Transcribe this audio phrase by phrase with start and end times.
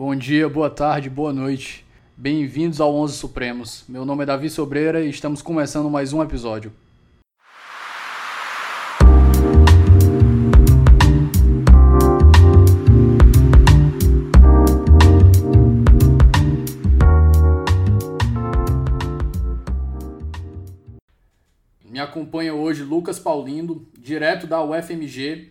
[0.00, 1.84] Bom dia, boa tarde, boa noite.
[2.16, 3.84] Bem-vindos ao 11 Supremos.
[3.86, 6.72] Meu nome é Davi Sobreira e estamos começando mais um episódio.
[21.84, 25.50] Me acompanha hoje Lucas Paulindo, direto da UFMG,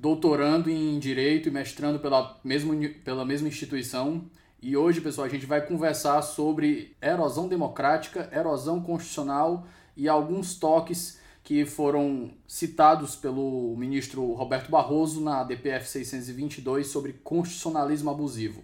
[0.00, 2.74] doutorando em Direito e mestrando pela mesma,
[3.04, 4.24] pela mesma instituição.
[4.62, 11.20] E hoje, pessoal, a gente vai conversar sobre erosão democrática, erosão constitucional e alguns toques
[11.44, 18.62] que foram citados pelo ministro Roberto Barroso na DPF 622 sobre constitucionalismo abusivo.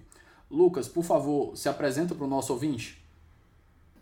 [0.51, 3.03] Lucas, por favor, se apresenta para o nosso ouvinte.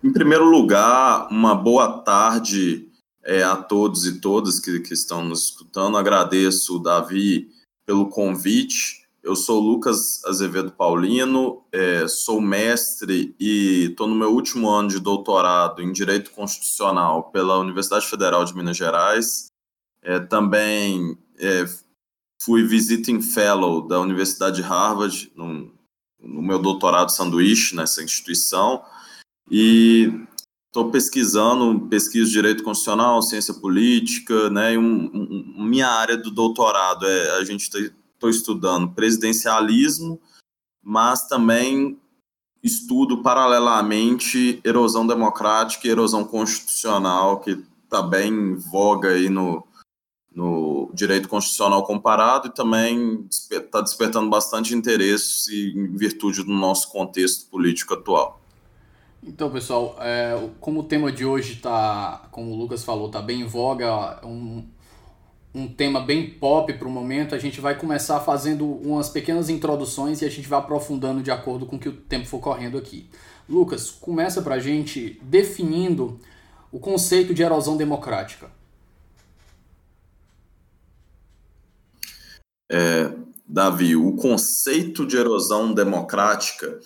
[0.03, 2.89] Em primeiro lugar, uma boa tarde
[3.25, 5.97] é, a todos e todas que, que estão nos escutando.
[5.97, 7.49] Agradeço, Davi,
[7.87, 9.05] pelo convite.
[9.23, 15.01] Eu sou Lucas Azevedo Paulino, é, sou mestre e estou no meu último ano de
[15.01, 19.47] doutorado em Direito Constitucional pela Universidade Federal de Minas Gerais.
[20.03, 21.65] É, também é,
[22.43, 25.73] fui visiting fellow da Universidade de Harvard, no,
[26.21, 28.85] no meu doutorado sanduíche nessa instituição.
[29.51, 30.13] E
[30.75, 34.75] estou pesquisando, pesquiso direito constitucional, ciência política, né?
[34.75, 40.21] E um, um, minha área do doutorado é a gente estou estudando presidencialismo,
[40.83, 41.97] mas também
[42.61, 49.65] estudo paralelamente erosão democrática e erosão constitucional, que está bem em voga aí no,
[50.35, 57.49] no direito constitucional comparado e também está despertando bastante interesse em virtude do nosso contexto
[57.49, 58.44] político atual.
[59.27, 63.41] Então, pessoal, é, como o tema de hoje está, como o Lucas falou, está bem
[63.41, 64.63] em voga, um,
[65.55, 70.21] um tema bem pop para o momento, a gente vai começar fazendo umas pequenas introduções
[70.21, 73.09] e a gente vai aprofundando de acordo com o que o tempo for correndo aqui.
[73.49, 76.21] Lucas, começa para a gente definindo
[76.71, 78.51] o conceito de erosão democrática.
[82.71, 83.11] É,
[83.47, 86.79] Davi, o conceito de erosão democrática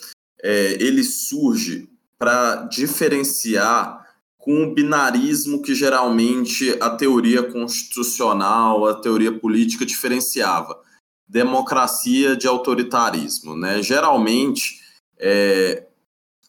[0.42, 1.87] é, ele surge
[2.18, 4.06] para diferenciar
[4.38, 10.80] com o binarismo que geralmente a teoria constitucional, a teoria política diferenciava,
[11.28, 13.56] democracia de autoritarismo.
[13.56, 13.82] Né?
[13.82, 14.80] Geralmente,
[15.18, 15.86] é,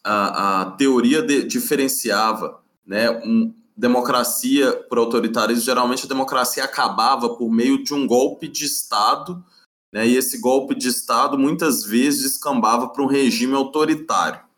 [0.02, 7.50] a, a, teoria de, diferenciava né, um, democracia por autoritarismo, geralmente a democracia acabava por
[7.50, 9.44] meio de um golpe de Estado,
[9.92, 14.49] né, e esse golpe de Estado muitas vezes descambava para um regime autoritário.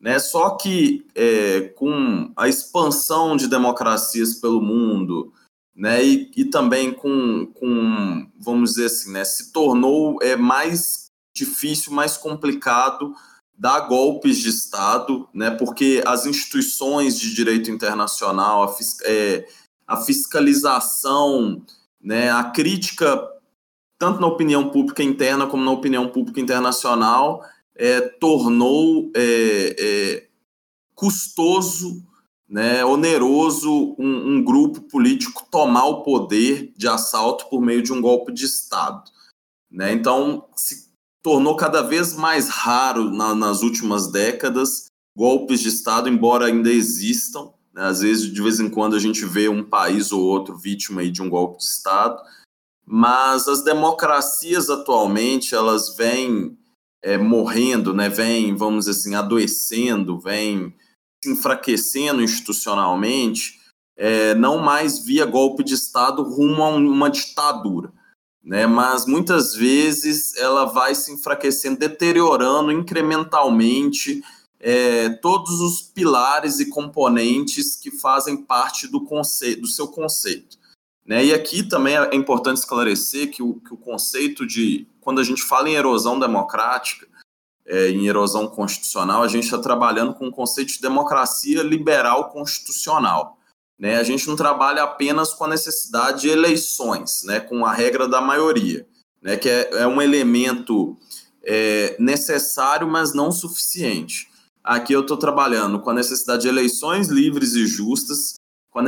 [0.00, 0.18] Né?
[0.18, 5.32] Só que é, com a expansão de democracias pelo mundo,
[5.74, 11.92] né, e, e também com, com, vamos dizer assim, né, se tornou é, mais difícil,
[11.92, 13.12] mais complicado
[13.56, 19.46] dar golpes de Estado, né, porque as instituições de direito internacional, a, é,
[19.86, 21.62] a fiscalização,
[22.00, 23.28] né, a crítica,
[23.98, 27.44] tanto na opinião pública interna como na opinião pública internacional,
[27.76, 30.28] é, tornou é, é,
[30.94, 32.02] custoso,
[32.48, 38.00] né, oneroso um, um, grupo político tomar o poder de assalto por meio de um
[38.00, 39.10] golpe de Estado.
[39.70, 39.92] Né?
[39.92, 40.92] Então, se
[41.22, 44.86] tornou cada vez mais raro na, nas últimas décadas
[45.16, 47.52] golpes de Estado, embora ainda existam.
[47.72, 47.82] Né?
[47.82, 51.22] Às vezes, de vez em quando, a gente vê um país ou outro vítima de
[51.22, 52.20] um golpe de Estado.
[52.86, 56.56] Mas as democracias atualmente, elas vêm
[57.04, 60.74] é, morrendo, né, vem, vamos dizer assim, adoecendo, vem
[61.22, 63.60] se enfraquecendo institucionalmente,
[63.94, 67.92] é, não mais via golpe de Estado rumo a uma ditadura.
[68.42, 74.22] Né, mas muitas vezes ela vai se enfraquecendo, deteriorando incrementalmente
[74.60, 80.58] é, todos os pilares e componentes que fazem parte do, conceito, do seu conceito.
[81.06, 81.26] Né?
[81.26, 85.42] E aqui também é importante esclarecer que o, que o conceito de, quando a gente
[85.42, 87.06] fala em erosão democrática,
[87.66, 93.38] é, em erosão constitucional, a gente está trabalhando com o conceito de democracia liberal constitucional.
[93.78, 93.96] Né?
[93.96, 97.40] A gente não trabalha apenas com a necessidade de eleições, né?
[97.40, 98.86] com a regra da maioria,
[99.22, 99.36] né?
[99.36, 100.96] que é, é um elemento
[101.42, 104.28] é, necessário, mas não suficiente.
[104.62, 108.34] Aqui eu estou trabalhando com a necessidade de eleições livres e justas,
[108.70, 108.84] com a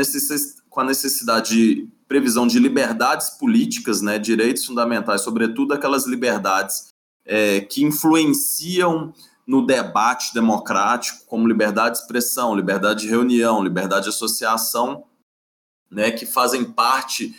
[0.70, 6.88] com a necessidade de previsão de liberdades políticas, né, direitos fundamentais, sobretudo aquelas liberdades
[7.24, 9.12] é, que influenciam
[9.46, 15.04] no debate democrático, como liberdade de expressão, liberdade de reunião, liberdade de associação,
[15.90, 17.34] né, que fazem parte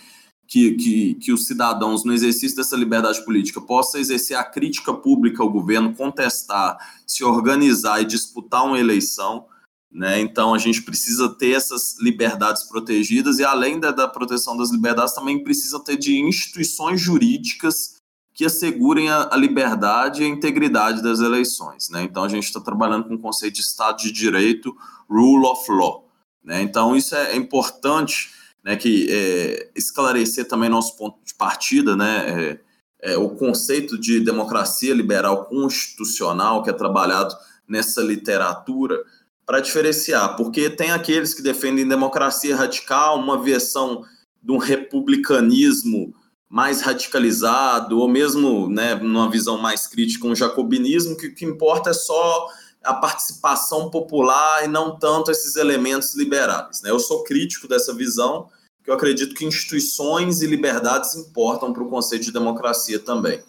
[0.48, 5.44] que, que, que os cidadãos, no exercício dessa liberdade política, possam exercer a crítica pública
[5.44, 9.46] ao governo, contestar, se organizar e disputar uma eleição.
[9.92, 10.20] Né?
[10.20, 15.14] Então, a gente precisa ter essas liberdades protegidas e, além da, da proteção das liberdades,
[15.14, 17.98] também precisa ter de instituições jurídicas
[18.34, 21.90] que assegurem a, a liberdade e a integridade das eleições.
[21.90, 22.04] Né?
[22.04, 24.76] Então, a gente está trabalhando com o conceito de Estado de Direito,
[25.10, 26.08] Rule of Law.
[26.44, 26.62] Né?
[26.62, 28.30] Então, isso é, é importante
[28.64, 32.60] né, que é, esclarecer também nosso ponto de partida, né,
[33.02, 37.34] é, é, o conceito de democracia liberal constitucional que é trabalhado
[37.68, 39.02] nessa literatura
[39.48, 44.04] para diferenciar, porque tem aqueles que defendem democracia radical, uma versão
[44.44, 46.14] de um republicanismo
[46.50, 51.92] mais radicalizado, ou mesmo né, numa visão mais crítica, um jacobinismo, que o que importa
[51.92, 52.50] é só
[52.84, 56.82] a participação popular e não tanto esses elementos liberais.
[56.82, 56.90] Né?
[56.90, 58.50] Eu sou crítico dessa visão,
[58.84, 63.42] que eu acredito que instituições e liberdades importam para o conceito de democracia também.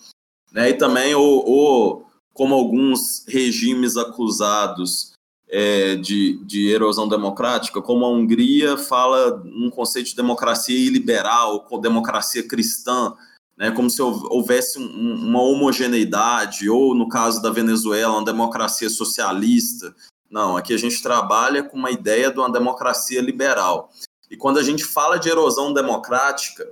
[0.52, 0.70] Né?
[0.70, 5.17] E também, o, o, como alguns regimes acusados
[5.50, 12.46] é, de, de erosão democrática, como a Hungria fala um conceito de democracia iliberal, democracia
[12.46, 13.14] cristã,
[13.56, 19.94] né, como se houvesse um, uma homogeneidade, ou no caso da Venezuela, uma democracia socialista.
[20.30, 23.90] Não, aqui a gente trabalha com uma ideia de uma democracia liberal.
[24.30, 26.70] E quando a gente fala de erosão democrática,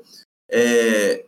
[0.51, 1.25] é,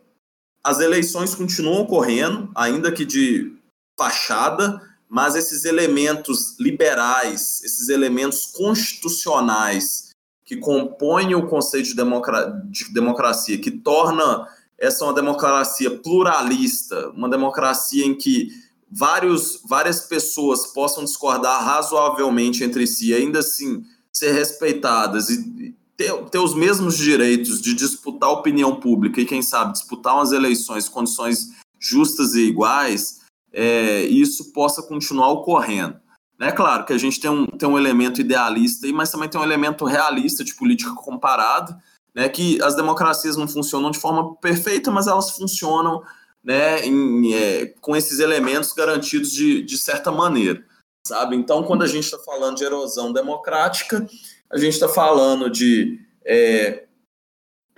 [0.63, 3.57] as eleições continuam ocorrendo, ainda que de
[3.97, 10.09] fachada, mas esses elementos liberais, esses elementos constitucionais
[10.45, 14.47] que compõem o conceito de, democra de democracia, que torna
[14.77, 18.49] essa uma democracia pluralista, uma democracia em que
[18.89, 26.39] vários, várias pessoas possam discordar razoavelmente entre si, ainda assim ser respeitadas e, ter, ter
[26.39, 31.49] os mesmos direitos de disputar a opinião pública e, quem sabe, disputar umas eleições condições
[31.77, 33.18] justas e iguais,
[33.53, 35.99] é, isso possa continuar ocorrendo.
[36.39, 39.43] É claro que a gente tem um, tem um elemento idealista, mas também tem um
[39.43, 41.77] elemento realista de política comparada,
[42.15, 46.01] né, que as democracias não funcionam de forma perfeita, mas elas funcionam
[46.43, 50.63] né, em, é, com esses elementos garantidos de, de certa maneira.
[51.05, 51.35] Sabe?
[51.35, 54.07] Então, quando a gente está falando de erosão democrática,
[54.49, 56.85] a gente está falando de é,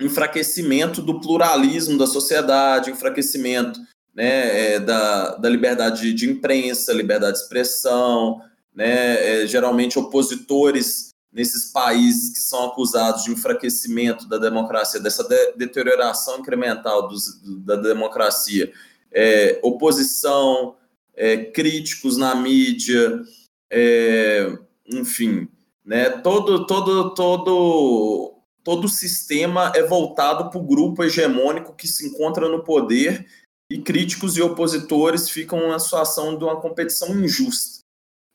[0.00, 3.80] enfraquecimento do pluralismo da sociedade, enfraquecimento
[4.14, 8.40] né, é, da, da liberdade de imprensa, liberdade de expressão,
[8.74, 15.52] né, é, geralmente opositores nesses países que são acusados de enfraquecimento da democracia, dessa de,
[15.52, 18.70] deterioração incremental dos, da democracia,
[19.10, 20.76] é, oposição,
[21.14, 23.22] é, críticos na mídia,
[23.70, 25.48] é, enfim,
[25.84, 26.10] né?
[26.10, 32.48] Todo, todo, todo, todo o sistema é voltado para o grupo hegemônico que se encontra
[32.48, 33.26] no poder
[33.72, 37.82] e críticos e opositores ficam na situação de uma competição injusta.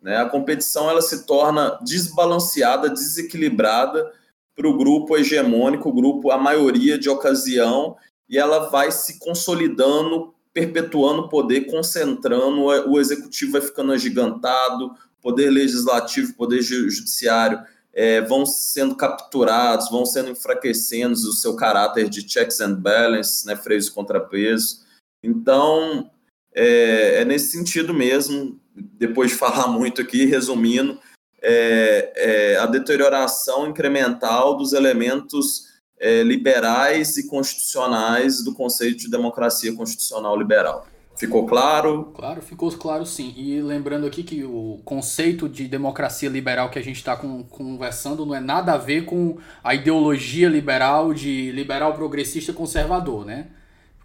[0.01, 0.17] Né?
[0.17, 4.11] A competição ela se torna desbalanceada, desequilibrada
[4.55, 7.95] para o grupo hegemônico, o grupo, a maioria de ocasião,
[8.27, 14.91] e ela vai se consolidando, perpetuando o poder, concentrando, o executivo vai ficando agigantado,
[15.21, 17.59] poder legislativo, poder judiciário
[17.93, 23.55] é, vão sendo capturados, vão sendo enfraquecendo o seu caráter de checks and balances, né,
[23.55, 24.86] freios e contrapesos.
[25.27, 26.09] Então,
[26.55, 30.97] é, é, nesse sentido mesmo, depois de falar muito aqui, resumindo,
[31.41, 35.67] é, é a deterioração incremental dos elementos
[35.99, 40.87] é, liberais e constitucionais do conceito de democracia constitucional liberal.
[41.17, 42.11] Ficou claro?
[42.15, 43.33] Claro, ficou claro sim.
[43.35, 48.35] E lembrando aqui que o conceito de democracia liberal que a gente está conversando não
[48.35, 53.47] é nada a ver com a ideologia liberal de liberal progressista conservador, né?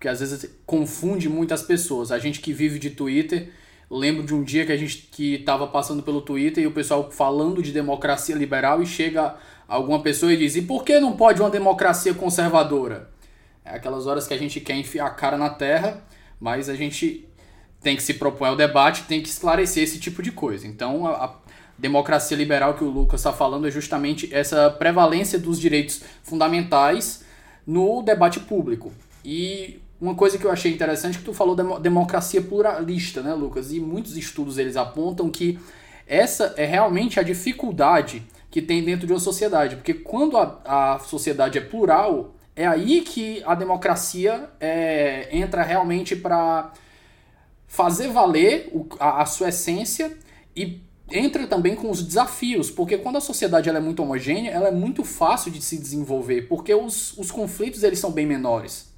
[0.02, 2.10] Porque às vezes confunde muitas pessoas.
[2.10, 3.50] A gente que vive de Twitter,
[3.88, 7.08] lembro de um dia que a gente que estava passando pelo Twitter e o pessoal
[7.08, 9.36] falando de democracia liberal e chega
[9.68, 13.10] alguma pessoa e diz: "E por que não pode uma democracia conservadora?"
[13.64, 16.02] É aquelas horas que a gente quer enfiar a cara na terra
[16.42, 17.24] mas a gente
[17.80, 20.66] tem que se propor ao debate, tem que esclarecer esse tipo de coisa.
[20.66, 21.34] Então, a, a
[21.78, 27.24] democracia liberal que o Lucas está falando é justamente essa prevalência dos direitos fundamentais
[27.64, 28.92] no debate público.
[29.24, 33.32] E uma coisa que eu achei interessante é que tu falou da democracia pluralista, né,
[33.34, 33.72] Lucas?
[33.72, 35.60] E muitos estudos eles apontam que
[36.08, 40.98] essa é realmente a dificuldade que tem dentro de uma sociedade, porque quando a, a
[40.98, 46.72] sociedade é plural, é aí que a democracia é, entra realmente para
[47.68, 50.18] fazer valer o, a, a, sua essência
[50.54, 50.82] e
[51.12, 54.72] entra também com os desafios, porque quando a sociedade ela é muito homogênea, ela é
[54.72, 58.91] muito fácil de se desenvolver, porque os, os conflitos eles são bem menores.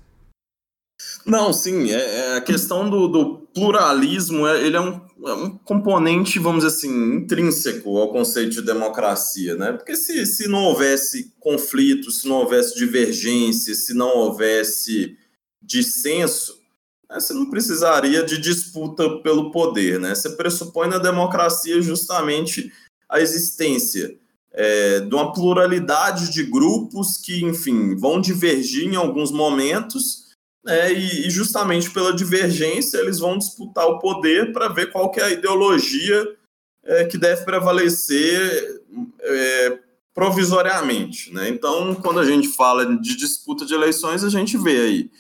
[1.26, 5.56] Não, sim, é, é a questão do, do pluralismo, é, ele é um, é um,
[5.56, 9.72] componente, vamos dizer assim, intrínseco ao conceito de democracia, né?
[9.72, 15.16] Porque se, se não houvesse conflito, se não houvesse divergência, se não houvesse
[15.62, 16.58] dissenso,
[17.08, 20.14] né, você não precisaria de disputa pelo poder, né?
[20.14, 22.70] Você pressupõe na democracia justamente
[23.08, 24.14] a existência
[24.52, 30.23] é, de uma pluralidade de grupos que, enfim, vão divergir em alguns momentos
[30.64, 35.24] né, e, justamente pela divergência eles vão disputar o poder para ver qual que é
[35.24, 36.36] a ideologia
[36.82, 38.82] é, que deve prevalecer
[39.20, 39.78] é,
[40.14, 41.32] provisoriamente.
[41.32, 41.48] Né?
[41.48, 45.10] Então, quando a gente fala de disputa de eleições, a gente vê aí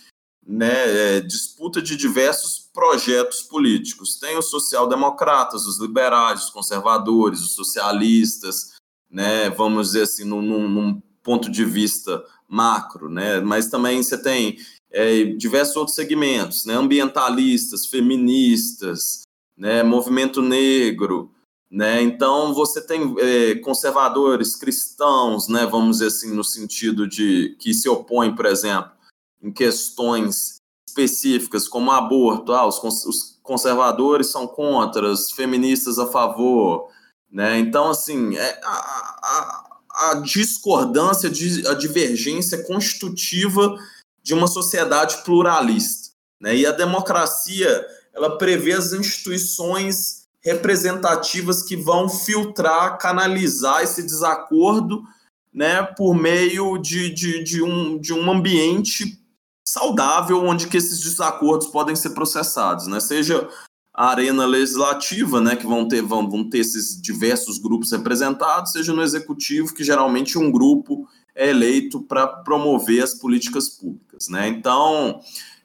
[0.46, 4.18] né, é, disputa de diversos projetos políticos.
[4.18, 8.74] Tem os social-democratas, os liberais, os conservadores, os socialistas,
[9.10, 13.40] né, vamos dizer assim, num, num ponto de vista macro, né?
[13.40, 14.58] mas também você tem
[14.94, 19.22] é, diversos outros segmentos, né, ambientalistas, feministas,
[19.58, 21.32] né, movimento negro,
[21.68, 27.74] né, então você tem é, conservadores, cristãos, né, vamos dizer assim, no sentido de que
[27.74, 28.92] se opõem, por exemplo,
[29.42, 30.58] em questões
[30.88, 36.88] específicas como aborto, ah, os, os conservadores são contra, os feministas a favor,
[37.28, 41.28] né, então assim, é, a, a, a discordância,
[41.68, 43.76] a divergência constitutiva
[44.24, 46.08] de uma sociedade pluralista.
[46.40, 46.56] Né?
[46.56, 55.02] E a democracia ela prevê as instituições representativas que vão filtrar, canalizar esse desacordo
[55.52, 59.18] né, por meio de, de, de, um, de um ambiente
[59.64, 63.00] saudável onde que esses desacordos podem ser processados, né?
[63.00, 63.48] Seja
[63.94, 68.92] a arena legislativa, né, que vão ter, vão, vão ter esses diversos grupos representados, seja
[68.92, 74.28] no executivo, que geralmente um grupo é eleito para promover as políticas públicas.
[74.28, 74.48] Né?
[74.48, 75.20] Então,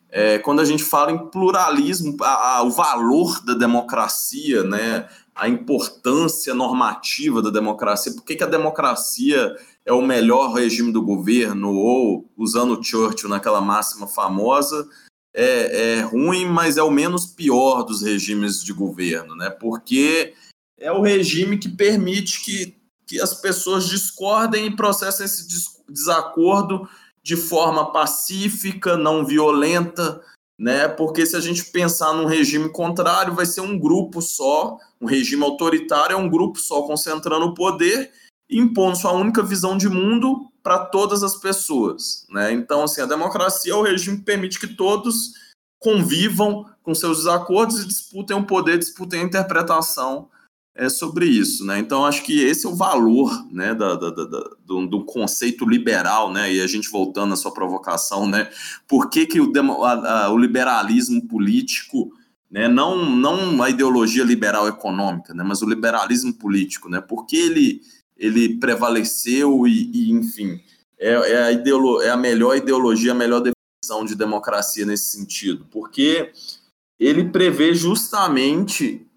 [0.10, 5.48] é, quando a gente fala em pluralismo, a, a, o valor da democracia, né, a
[5.48, 11.74] importância normativa da democracia, por que, que a democracia é o melhor regime do governo,
[11.74, 14.88] ou, usando Churchill naquela máxima famosa,
[15.34, 19.50] é, é ruim, mas é o menos pior dos regimes de governo, né?
[19.50, 20.34] porque
[20.78, 22.79] é o regime que permite que
[23.10, 25.48] que as pessoas discordem e processem esse
[25.90, 26.88] desacordo
[27.24, 30.22] de forma pacífica, não violenta,
[30.60, 30.88] né?
[30.88, 35.44] Porque se a gente pensar num regime contrário, vai ser um grupo só, um regime
[35.44, 38.12] autoritário é um grupo só concentrando o poder
[38.48, 42.52] impondo sua única visão de mundo para todas as pessoas, né?
[42.52, 45.34] Então, assim, a democracia é o regime que permite que todos
[45.80, 50.30] convivam com seus desacordos e disputem o poder, disputem a interpretação
[50.80, 51.78] é sobre isso, né?
[51.78, 56.32] Então acho que esse é o valor, né, da, da, da, do, do, conceito liberal,
[56.32, 56.54] né?
[56.54, 58.50] E a gente voltando à sua provocação, né?
[58.88, 59.52] Por que, que o,
[59.84, 62.14] a, a, o liberalismo político,
[62.50, 62.70] né?
[62.70, 65.44] Não, não a ideologia liberal econômica, né?
[65.44, 67.02] Mas o liberalismo político, né?
[67.02, 67.82] Porque ele
[68.18, 70.62] ele prevaleceu e, e enfim,
[70.98, 75.66] é, é, a ideolo, é a melhor ideologia, a melhor definição de democracia nesse sentido,
[75.72, 76.32] porque
[76.98, 79.09] ele prevê justamente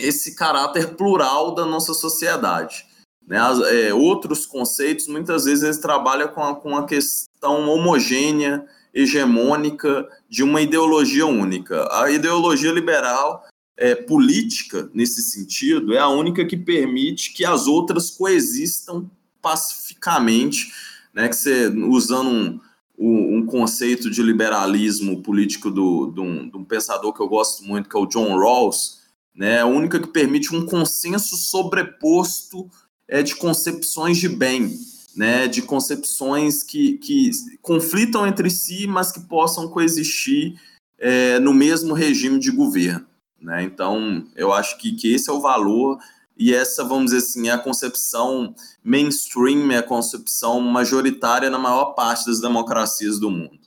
[0.00, 2.84] esse caráter plural da nossa sociedade.
[3.26, 3.38] Né?
[3.38, 10.08] As, é, outros conceitos, muitas vezes, eles trabalham com a, com a questão homogênea, hegemônica,
[10.28, 11.88] de uma ideologia única.
[11.92, 13.44] A ideologia liberal
[13.76, 19.08] é, política, nesse sentido, é a única que permite que as outras coexistam
[19.40, 20.72] pacificamente,
[21.14, 21.28] né?
[21.28, 22.60] que você, usando
[22.98, 27.64] um, um, conceito de liberalismo político do, de, um, de um pensador que eu gosto
[27.64, 28.99] muito, que é o John Rawls,
[29.34, 32.70] né, a única que permite um consenso sobreposto
[33.08, 34.78] é, de concepções de bem,
[35.16, 37.30] né, de concepções que, que
[37.62, 40.60] conflitam entre si, mas que possam coexistir
[40.98, 43.06] é, no mesmo regime de governo.
[43.40, 43.62] Né?
[43.62, 45.98] Então, eu acho que, que esse é o valor
[46.36, 51.92] e essa, vamos dizer assim, é a concepção mainstream, é a concepção majoritária na maior
[51.92, 53.60] parte das democracias do mundo.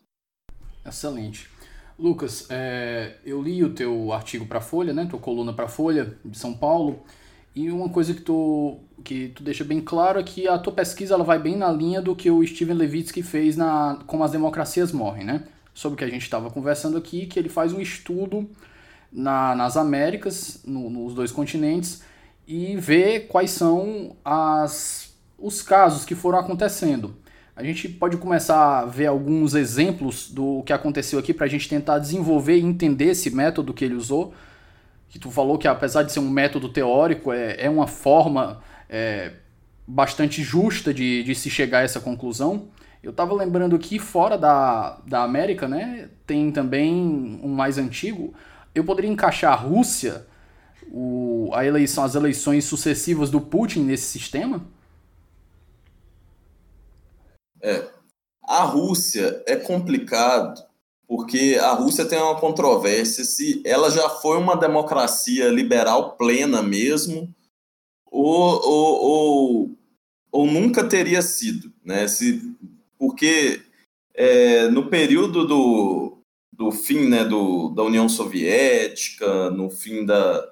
[0.86, 1.53] Excelente.
[1.98, 5.70] Lucas, é, eu li o teu artigo para a Folha, né, tua coluna para a
[5.70, 7.04] Folha de São Paulo,
[7.56, 11.14] e uma coisa que tu, que tu deixa bem claro é que a tua pesquisa
[11.14, 14.92] ela vai bem na linha do que o Steven Levitsky fez na Como as Democracias
[14.92, 15.44] Morrem, né?
[15.72, 18.50] Sobre o que a gente estava conversando aqui, que ele faz um estudo
[19.12, 22.02] na, nas Américas, no, nos dois continentes,
[22.48, 27.16] e vê quais são as, os casos que foram acontecendo.
[27.56, 31.70] A gente pode começar a ver alguns exemplos do que aconteceu aqui para a gente
[31.70, 34.34] tentar desenvolver e entender esse método que ele usou,
[35.08, 39.34] que tu falou que apesar de ser um método teórico, é, é uma forma é,
[39.86, 42.70] bastante justa de, de se chegar a essa conclusão.
[43.04, 48.34] Eu estava lembrando que fora da, da América, né, tem também um mais antigo.
[48.74, 50.26] Eu poderia encaixar a Rússia,
[50.90, 54.66] o, a eleição, as eleições sucessivas do Putin nesse sistema?
[57.64, 57.90] É,
[58.44, 60.62] a Rússia é complicado
[61.08, 67.34] porque a Rússia tem uma controvérsia se ela já foi uma democracia liberal plena mesmo
[68.12, 69.78] ou, ou, ou,
[70.32, 72.08] ou nunca teria sido, né?
[72.08, 72.56] Se,
[72.98, 73.62] porque
[74.14, 76.18] é, no período do,
[76.52, 80.48] do fim né, do, da União Soviética, no fim da,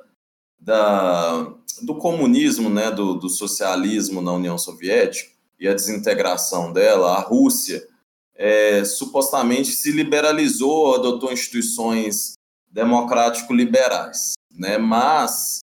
[0.60, 1.54] da,
[1.84, 5.31] do comunismo, né, do, do socialismo na União Soviética
[5.62, 7.88] e a desintegração dela, a Rússia
[8.36, 12.34] é, supostamente se liberalizou, adotou instituições
[12.72, 14.80] democrático-liberais, né?
[14.80, 15.60] mas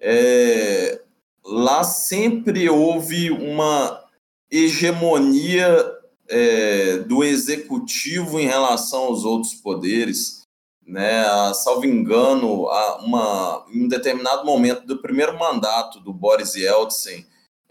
[0.00, 1.02] é,
[1.44, 4.02] lá sempre houve uma
[4.50, 5.92] hegemonia
[6.26, 10.42] é, do executivo em relação aos outros poderes.
[10.86, 11.24] Né,
[11.54, 12.66] salvo engano,
[13.00, 17.24] uma, em um determinado momento do primeiro mandato do Boris Yeltsin,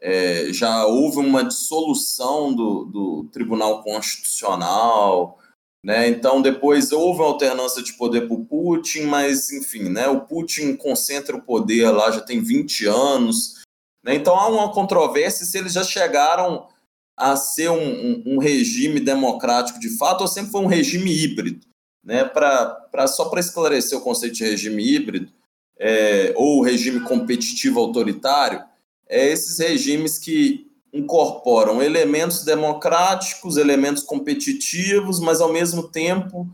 [0.05, 5.39] é, já houve uma dissolução do, do Tribunal Constitucional,
[5.81, 6.10] né?
[6.10, 10.10] Então depois houve uma alternância de poder para o Putin, mas enfim, né?
[10.10, 13.62] O Putin concentra o poder lá já tem 20 anos,
[14.03, 14.13] né?
[14.13, 16.67] Então há uma controvérsia se eles já chegaram
[17.15, 21.65] a ser um, um, um, regime democrático de fato ou sempre foi um regime híbrido.
[22.03, 22.25] Né?
[22.25, 25.31] Pra, só para esclarecer o conceito de regime híbrido,
[25.79, 28.62] é, ou regime competitivo autoritário,
[29.07, 36.48] é esses regimes que incorporam elementos democráticos, elementos competitivos, mas ao mesmo tempo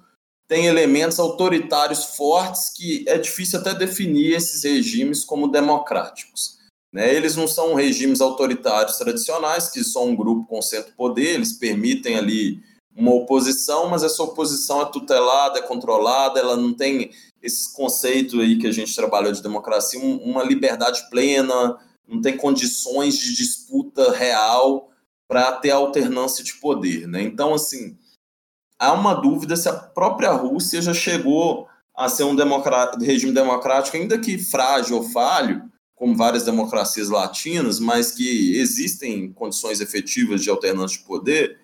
[0.48, 6.58] tem elementos autoritários fortes que é difícil até definir esses regimes como democráticos.
[6.92, 7.14] Né?
[7.14, 12.18] Eles não são regimes autoritários tradicionais, que só um grupo concentra o poder, eles permitem
[12.18, 12.64] ali
[12.96, 18.58] uma oposição, mas essa oposição é tutelada, é controlada, ela não tem esse conceito aí
[18.58, 21.78] que a gente trabalhou de democracia, uma liberdade plena,
[22.10, 24.90] não tem condições de disputa real
[25.28, 27.08] para ter alternância de poder.
[27.08, 27.22] Né?
[27.22, 27.96] Então, assim,
[28.80, 32.36] há uma dúvida se a própria Rússia já chegou a ser um
[33.00, 39.82] regime democrático, ainda que frágil ou falho, como várias democracias latinas, mas que existem condições
[39.82, 41.60] efetivas de alternância de poder,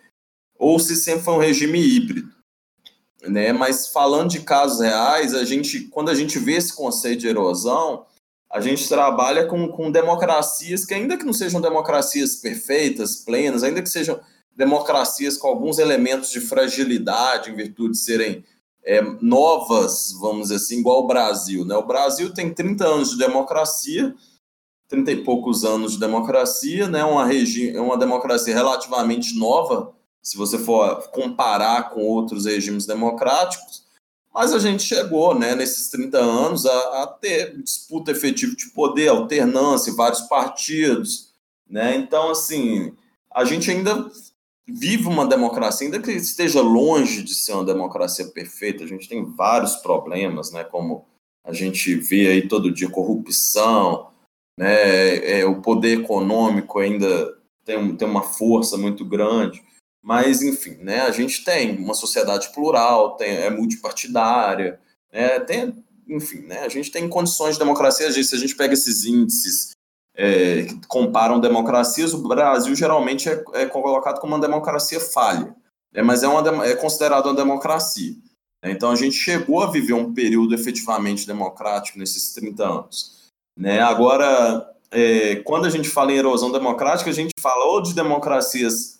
[0.59, 2.35] ou se sempre foi um regime híbrido.
[3.23, 3.51] Né?
[3.51, 8.05] Mas falando de casos reais, a gente, quando a gente vê esse conceito de erosão,
[8.55, 13.81] a gente trabalha com, com democracias que, ainda que não sejam democracias perfeitas, plenas, ainda
[13.81, 14.17] que sejam
[14.55, 18.45] democracias com alguns elementos de fragilidade, em virtude de serem
[18.85, 21.65] é, novas, vamos dizer assim, igual o Brasil.
[21.65, 21.75] Né?
[21.75, 24.15] O Brasil tem 30 anos de democracia,
[24.87, 27.03] 30 e poucos anos de democracia, né?
[27.03, 27.27] uma,
[27.83, 29.91] uma democracia relativamente nova,
[30.21, 33.83] se você for comparar com outros regimes democráticos,
[34.35, 39.07] mas a gente chegou, né, nesses 30 anos, a, a ter disputa efetiva de poder,
[39.07, 41.31] alternância, vários partidos,
[41.65, 41.95] né?
[41.95, 42.93] Então, assim,
[43.33, 44.11] a gente ainda
[44.67, 49.23] vive uma democracia, ainda que esteja longe de ser uma democracia perfeita, a gente tem
[49.23, 51.05] vários problemas, né, como
[51.41, 54.09] a gente vê aí todo dia corrupção,
[54.59, 59.63] né, é, o poder econômico ainda tem, tem uma força muito grande,
[60.05, 64.79] mas enfim, né, a gente tem uma sociedade plural, tem, é multipartidária,
[65.11, 69.03] né, tem, enfim, né, a gente tem condições de democracia, se a gente pega esses
[69.03, 69.71] índices
[70.15, 75.55] é, que comparam democracias, o Brasil geralmente é, é colocado como uma democracia falha,
[75.91, 78.13] né, mas é, uma, é considerado uma democracia.
[78.63, 83.15] Né, então a gente chegou a viver um período efetivamente democrático nesses 30 anos.
[83.57, 83.79] Né?
[83.79, 88.95] Agora, é, quando a gente fala em erosão democrática, a gente fala ou de democracias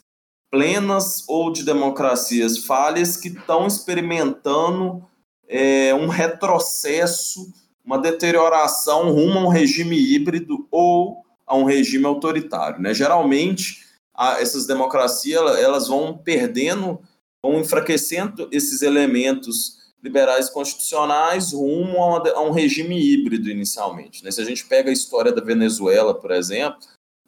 [0.55, 5.03] plenas ou de democracias falhas que estão experimentando
[5.49, 7.51] é, um retrocesso
[7.85, 12.81] uma deterioração rumo a um regime híbrido ou a um regime autoritário.
[12.81, 12.93] Né?
[12.93, 16.99] Geralmente, a, essas democracias elas vão perdendo,
[17.43, 24.23] vão enfraquecendo esses elementos liberais constitucionais rumo a, uma, a um regime híbrido inicialmente.
[24.23, 24.31] Né?
[24.31, 26.79] Se a gente pega a história da Venezuela, por exemplo,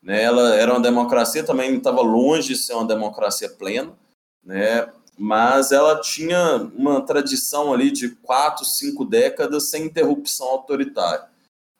[0.08, 3.91] né, ela era uma democracia, também estava longe de ser uma democracia plena,
[4.41, 4.88] né,
[5.20, 11.26] mas ela tinha uma tradição ali de quatro, cinco décadas sem interrupção autoritária.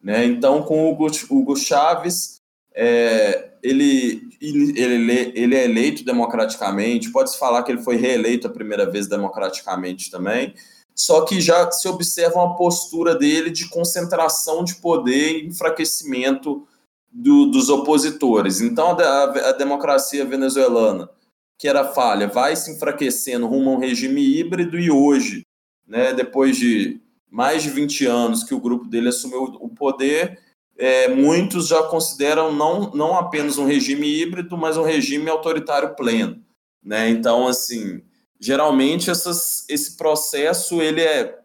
[0.04, 0.26] Né?
[0.26, 2.42] Então, com o Hugo, Hugo Chávez,
[2.76, 8.86] é, ele, ele, ele é eleito democraticamente, pode-se falar que ele foi reeleito a primeira
[8.90, 10.54] vez democraticamente também,
[10.94, 16.68] só que já se observa uma postura dele de concentração de poder e enfraquecimento
[17.12, 18.62] do, dos opositores.
[18.62, 21.10] Então, a, a, democracia venezuelana,
[21.58, 25.46] que era falha, vai se enfraquecendo rumo a um regime híbrido e hoje,
[25.88, 30.40] né, depois de mais de 20 anos que o grupo dele assumiu o poder,
[30.78, 36.42] é, muitos já consideram não, não apenas um regime híbrido, mas um regime autoritário pleno.
[36.84, 37.10] Né?
[37.10, 38.02] Então, assim,
[38.40, 41.40] geralmente essas, esse processo ele é,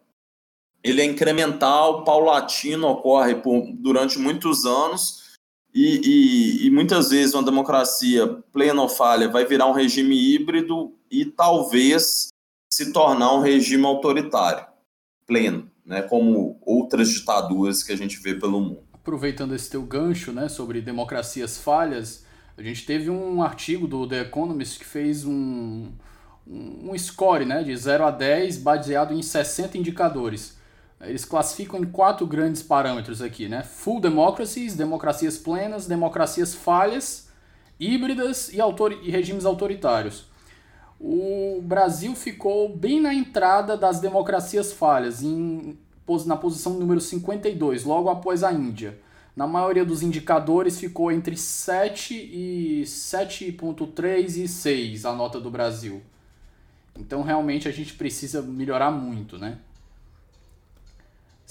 [0.85, 5.22] ele é incremental, paulatino, ocorre por, durante muitos anos
[5.75, 10.93] e, e, e, muitas vezes uma democracia plena ou falha vai virar um regime híbrido
[11.11, 12.29] e talvez
[12.71, 14.67] se tornar um regime autoritário
[15.27, 18.83] pleno, né, como outras ditaduras que a gente vê pelo mundo.
[18.93, 22.25] Aproveitando esse teu gancho né, sobre democracias falhas,
[22.57, 25.91] a gente teve um artigo do The Economist que fez um,
[26.47, 30.57] um score né, de 0 a 10 baseado em 60 indicadores.
[31.03, 33.63] Eles classificam em quatro grandes parâmetros aqui, né?
[33.63, 37.29] Full democracies, democracias plenas, democracias falhas,
[37.79, 40.27] híbridas e, autor e regimes autoritários.
[41.01, 45.77] O Brasil ficou bem na entrada das democracias falhas, em,
[46.25, 48.97] na posição número 52, logo após a Índia.
[49.35, 56.03] Na maioria dos indicadores ficou entre 7 e 7.3 e 6 a nota do Brasil.
[56.97, 59.59] Então realmente a gente precisa melhorar muito, né?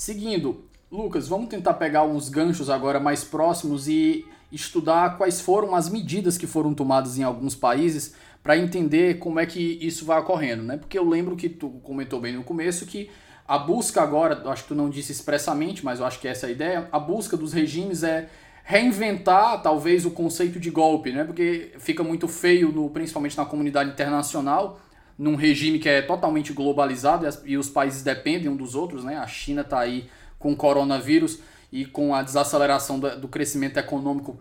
[0.02, 5.90] Seguindo, Lucas, vamos tentar pegar uns ganchos agora mais próximos e estudar quais foram as
[5.90, 10.64] medidas que foram tomadas em alguns países para entender como é que isso vai ocorrendo,
[10.64, 10.76] né?
[10.76, 13.12] Porque eu lembro que tu comentou bem no começo que
[13.48, 16.50] a busca agora, acho que tu não disse expressamente, mas eu acho que essa é
[16.50, 18.28] a ideia, a busca dos regimes é
[18.64, 21.24] reinventar talvez o conceito de golpe, né?
[21.26, 24.80] Porque fica muito feio, no, principalmente na comunidade internacional,
[25.22, 29.20] num regime que é totalmente globalizado e, os países dependem um dos outros, né?
[29.20, 31.38] A China está aí com o coronavírus
[31.72, 34.40] e com a desaceleração do, crescimento econômico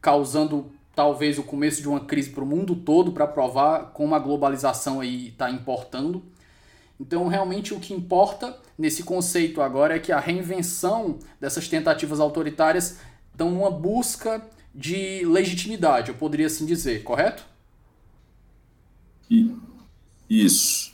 [0.00, 4.18] causando talvez o começo de uma crise para o mundo todo para provar como a
[4.18, 6.22] globalização aí está importando.
[6.98, 13.00] Então, realmente, o que importa nesse conceito agora é que a reinvenção dessas tentativas autoritárias
[13.34, 14.40] dão uma busca
[14.74, 17.44] de legitimidade, eu poderia assim dizer, correto?
[20.28, 20.92] Isso.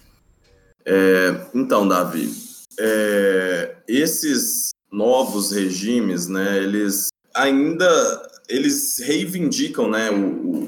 [0.84, 2.30] É, então, Davi,
[2.78, 10.64] é, esses novos regimes, né, eles ainda eles reivindicam, né, o,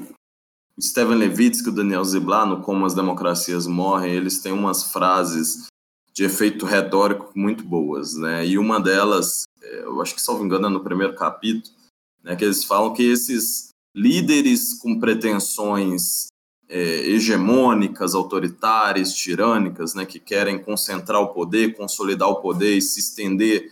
[0.77, 4.85] o Steven Levitsky e o Daniel Ziblatt, no Como as Democracias Morrem, eles têm umas
[4.91, 5.67] frases
[6.13, 10.67] de efeito retórico muito boas, né, e uma delas, é, eu acho que, salvo engano,
[10.67, 11.75] é no primeiro capítulo,
[12.23, 16.27] né, que eles falam que esses líderes com pretensões
[16.67, 16.77] é,
[17.09, 23.71] hegemônicas, autoritárias, tirânicas, né, que querem concentrar o poder, consolidar o poder e se estender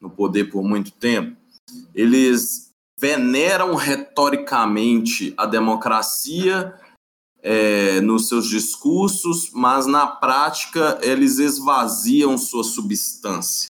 [0.00, 1.36] no poder por muito tempo,
[1.94, 6.74] eles veneram retoricamente a democracia
[7.42, 13.66] é, nos seus discursos, mas na prática eles esvaziam sua substância.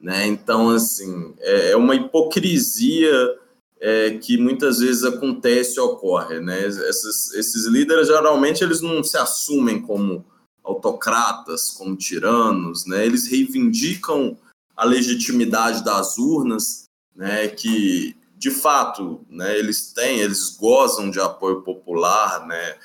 [0.00, 0.26] Né?
[0.26, 3.39] Então, assim, é, é uma hipocrisia
[3.80, 6.38] é, que muitas vezes acontece ocorre.
[6.40, 6.66] Né?
[6.66, 10.24] Esses, esses líderes, geralmente, eles não se assumem como
[10.62, 13.06] autocratas, como tiranos, né?
[13.06, 14.36] eles reivindicam
[14.76, 16.84] a legitimidade das urnas,
[17.16, 17.48] né?
[17.48, 22.76] que, de fato, né, eles têm, eles gozam de apoio popular, né?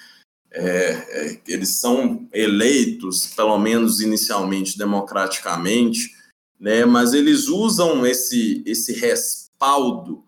[0.52, 6.14] É, é, eles são eleitos, pelo menos inicialmente, democraticamente,
[6.60, 10.25] né, mas eles usam esse, esse respaldo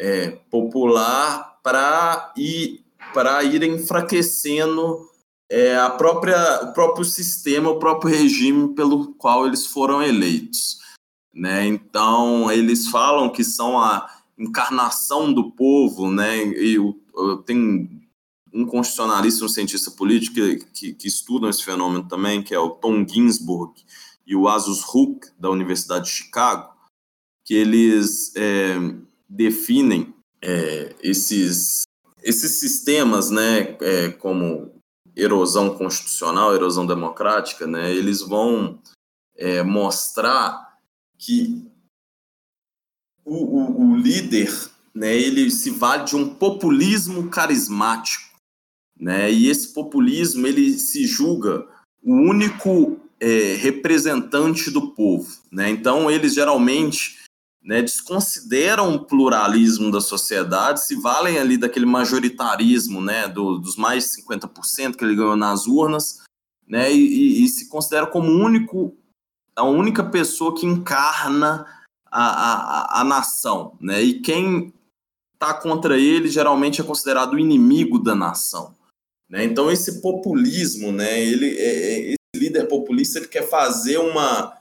[0.00, 2.82] é, popular para ir
[3.12, 5.06] para ir enfraquecendo
[5.50, 10.78] é, a própria o próprio sistema, o próprio regime pelo qual eles foram eleitos,
[11.34, 11.66] né?
[11.66, 14.08] Então eles falam que são a
[14.38, 16.44] encarnação do povo, né?
[16.44, 18.00] E eu, eu tem
[18.52, 22.70] um constitucionalista, um cientista político que, que, que estudam esse fenômeno também, que é o
[22.70, 23.74] Tom Ginsburg
[24.26, 26.72] e o Asus Hook da Universidade de Chicago,
[27.44, 28.76] que eles é,
[29.30, 30.12] definem
[30.42, 31.84] é, esses,
[32.20, 34.74] esses sistemas, né, é, como
[35.14, 38.80] erosão constitucional, erosão democrática, né, eles vão
[39.36, 40.76] é, mostrar
[41.16, 41.64] que
[43.24, 44.52] o, o, o, líder,
[44.92, 48.36] né, ele se vale de um populismo carismático,
[48.98, 51.66] né, e esse populismo ele se julga
[52.02, 57.19] o único é, representante do povo, né, então eles geralmente
[57.62, 64.04] né, desconsideram o pluralismo da sociedade, se valem ali daquele majoritarismo, né, do, dos mais
[64.04, 66.22] de 50% que ele ganhou nas urnas,
[66.66, 68.96] né, e, e, se consideram como único
[69.56, 71.66] a única pessoa que encarna
[72.10, 74.00] a, a, a nação, né?
[74.02, 74.72] E quem
[75.34, 78.74] está contra ele geralmente é considerado o inimigo da nação.
[79.28, 79.44] Né?
[79.44, 81.20] Então esse populismo, né?
[81.20, 84.56] Ele, é, é, esse líder populista, ele quer fazer uma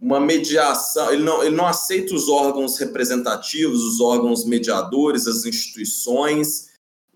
[0.00, 6.68] uma mediação, ele não, ele não aceita os órgãos representativos, os órgãos mediadores, as instituições,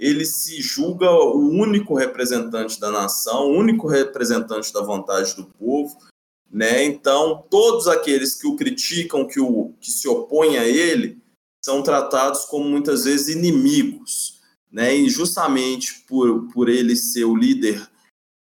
[0.02, 5.96] ele se julga o único representante da nação, o único representante da vontade do povo,
[6.50, 6.84] né?
[6.84, 11.22] Então, todos aqueles que o criticam, que, o, que se opõem a ele,
[11.64, 14.40] são tratados como muitas vezes inimigos,
[14.70, 14.94] né?
[14.94, 17.88] E justamente por, por ele ser o líder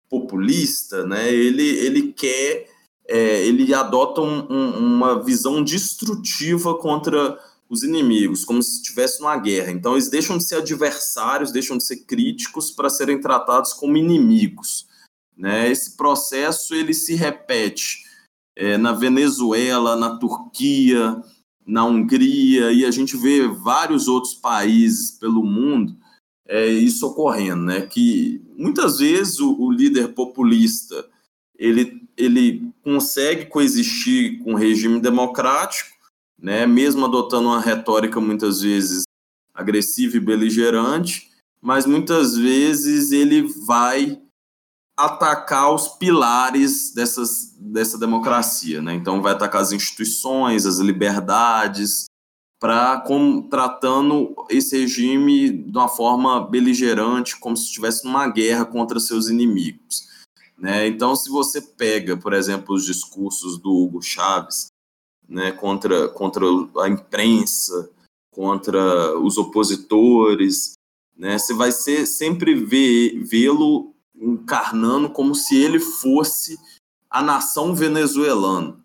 [0.09, 1.31] populista, né?
[1.31, 2.67] Ele, ele quer,
[3.07, 7.37] é, ele adota um, um, uma visão destrutiva contra
[7.69, 9.71] os inimigos, como se estivesse numa guerra.
[9.71, 14.87] Então, eles deixam de ser adversários, deixam de ser críticos para serem tratados como inimigos.
[15.35, 15.69] Né?
[15.69, 18.03] Esse processo ele se repete
[18.55, 21.21] é, na Venezuela, na Turquia,
[21.65, 25.97] na Hungria, e a gente vê vários outros países pelo mundo
[26.47, 27.81] é, isso ocorrendo, né?
[27.81, 31.09] que muitas vezes o, o líder populista
[31.57, 35.89] ele, ele consegue coexistir com o regime democrático,
[36.37, 36.65] né?
[36.65, 39.03] mesmo adotando uma retórica muitas vezes
[39.53, 41.29] agressiva e beligerante,
[41.61, 44.19] mas muitas vezes ele vai
[44.97, 48.93] atacar os pilares dessas, dessa democracia, né?
[48.93, 52.05] Então vai atacar as instituições, as liberdades,
[52.59, 53.03] para
[53.49, 60.07] tratando esse regime de uma forma beligerante, como se estivesse numa guerra contra seus inimigos.
[60.63, 60.87] Né?
[60.87, 64.67] Então, se você pega, por exemplo, os discursos do Hugo Chávez
[65.27, 66.45] né, contra, contra
[66.77, 67.91] a imprensa,
[68.31, 70.75] contra os opositores,
[71.17, 76.57] né, você vai ser, sempre vê-lo encarnando como se ele fosse
[77.09, 78.81] a nação venezuelana.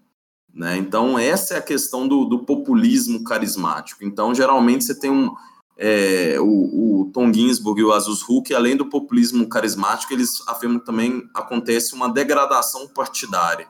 [0.52, 0.78] Né?
[0.78, 4.04] Então, essa é a questão do, do populismo carismático.
[4.04, 5.32] Então, geralmente, você tem um.
[5.80, 10.80] É, o, o, Tom Ginsburg e o Azus Huck, além do populismo carismático, eles afirmam
[10.80, 13.68] que também acontece uma degradação partidária.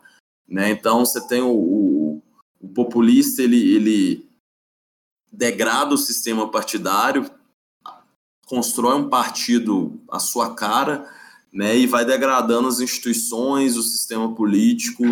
[0.49, 0.71] Né?
[0.71, 2.23] Então, você tem o, o,
[2.59, 4.29] o populista, ele, ele
[5.31, 7.31] degrada o sistema partidário,
[8.47, 11.07] constrói um partido à sua cara,
[11.53, 15.03] né, e vai degradando as instituições, o sistema político,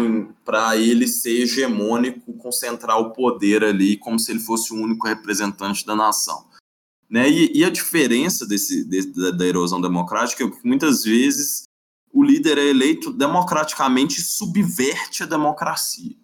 [0.45, 5.85] para ele ser hegemônico, concentrar o poder ali, como se ele fosse o único representante
[5.85, 6.46] da nação.
[7.09, 7.29] Né?
[7.29, 11.65] E, e a diferença desse, desse, da, erosão democrática é que muitas vezes
[12.13, 16.17] o líder é eleito democraticamente e subverte a democracia.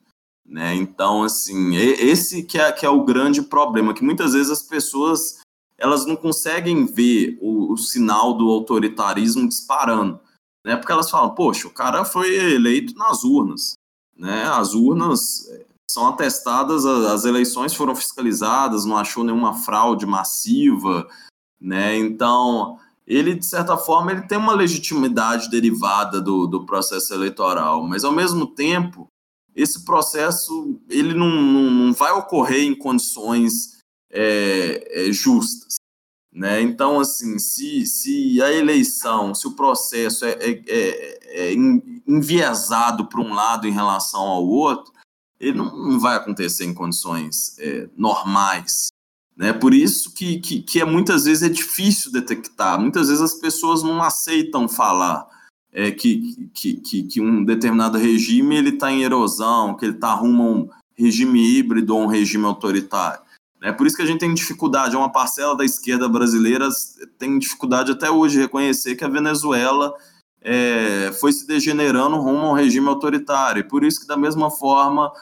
[0.44, 0.74] Né?
[0.74, 5.40] Então, assim, esse que é, que é o grande problema, que muitas vezes as pessoas
[5.78, 10.20] elas não conseguem ver o, o sinal do autoritarismo disparando,
[10.64, 10.76] né?
[10.76, 13.72] Porque elas falam, poxa, o cara foi eleito nas urnas,
[14.16, 14.44] né?
[14.44, 15.48] As urnas
[15.92, 21.06] são atestadas, as eleições foram fiscalizadas, não achou nenhuma fraude massiva,
[21.60, 21.96] né?
[21.96, 28.04] Então, ele, de certa forma, ele tem uma legitimidade derivada do, do processo eleitoral, mas,
[28.04, 29.06] ao mesmo tempo,
[29.54, 33.78] esse processo ele não, não, não vai ocorrer em condições
[34.10, 35.76] é, é, justas.
[36.32, 36.62] Né?
[36.62, 41.52] Então, assim, se, se a eleição, se o processo é, é, é, é
[42.06, 44.92] enviesado para um lado em relação ao outro,
[45.42, 48.88] ele não, não vai acontecer em condições é, normais.
[49.36, 49.52] Né?
[49.52, 53.82] Por isso que, que, que é, muitas vezes é difícil detectar, muitas vezes as pessoas
[53.82, 55.26] não aceitam falar
[55.72, 60.14] é, que, que, que, que, um determinado regime ele está em erosão, que ele está
[60.14, 63.20] rumo a um regime híbrido ou um regime autoritário.
[63.62, 66.68] É por isso que a gente tem dificuldade, uma parcela da esquerda brasileira
[67.18, 69.94] tem dificuldade até hoje de reconhecer que a Venezuela
[70.40, 73.60] é, foi se degenerando rumo a um regime autoritário.
[73.60, 75.12] E por isso que, da mesma forma,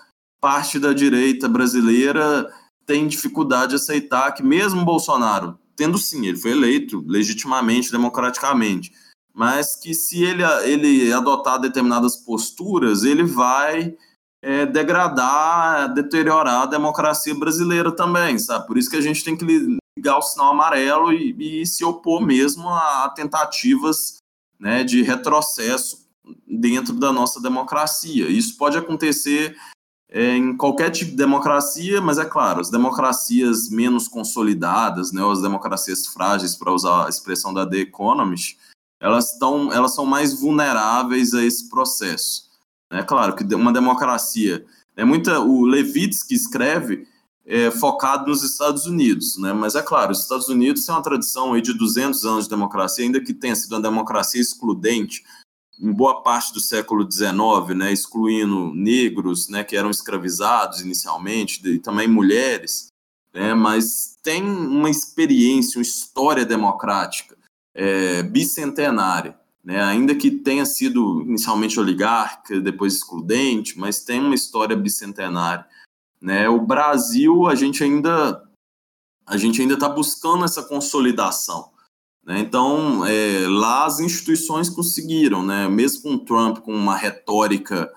[0.41, 2.51] parte da direita brasileira
[2.87, 8.93] tem dificuldade de aceitar que mesmo Bolsonaro, tendo sim, ele foi eleito legitimamente, democraticamente,
[9.33, 13.95] mas que se ele, ele adotar determinadas posturas, ele vai
[14.43, 18.67] é, degradar, deteriorar a democracia brasileira também, sabe?
[18.67, 19.45] Por isso que a gente tem que
[19.97, 24.17] ligar o sinal amarelo e, e se opor mesmo a tentativas
[24.59, 26.09] né, de retrocesso
[26.47, 28.29] dentro da nossa democracia.
[28.29, 29.57] Isso pode acontecer
[30.11, 35.41] é, em qualquer tipo de democracia, mas é claro, as democracias menos consolidadas, né, as
[35.41, 38.59] democracias frágeis, para usar a expressão da The Economist,
[39.01, 42.51] elas, tão, elas são mais vulneráveis a esse processo.
[42.91, 44.67] É claro que uma democracia.
[44.97, 47.07] É muita, o Levitsky escreve
[47.47, 49.53] é, focado nos Estados Unidos, né?
[49.53, 53.05] mas é claro, os Estados Unidos têm uma tradição aí de 200 anos de democracia,
[53.05, 55.25] ainda que tenha sido uma democracia excludente
[55.81, 61.79] em boa parte do século XIX, né, excluindo negros, né, que eram escravizados inicialmente, e
[61.79, 62.89] também mulheres,
[63.33, 67.37] né, mas tem uma experiência, uma história democrática
[67.75, 74.77] é, bicentenária, né, ainda que tenha sido inicialmente oligárquica, depois excludente, mas tem uma história
[74.77, 75.67] bicentenária.
[76.21, 76.49] Né.
[76.49, 78.47] O Brasil, a gente ainda
[79.27, 81.70] a gente ainda está buscando essa consolidação.
[82.31, 82.39] Né?
[82.39, 85.69] Então, é, lá as instituições conseguiram, né?
[85.69, 87.93] mesmo com Trump com uma retórica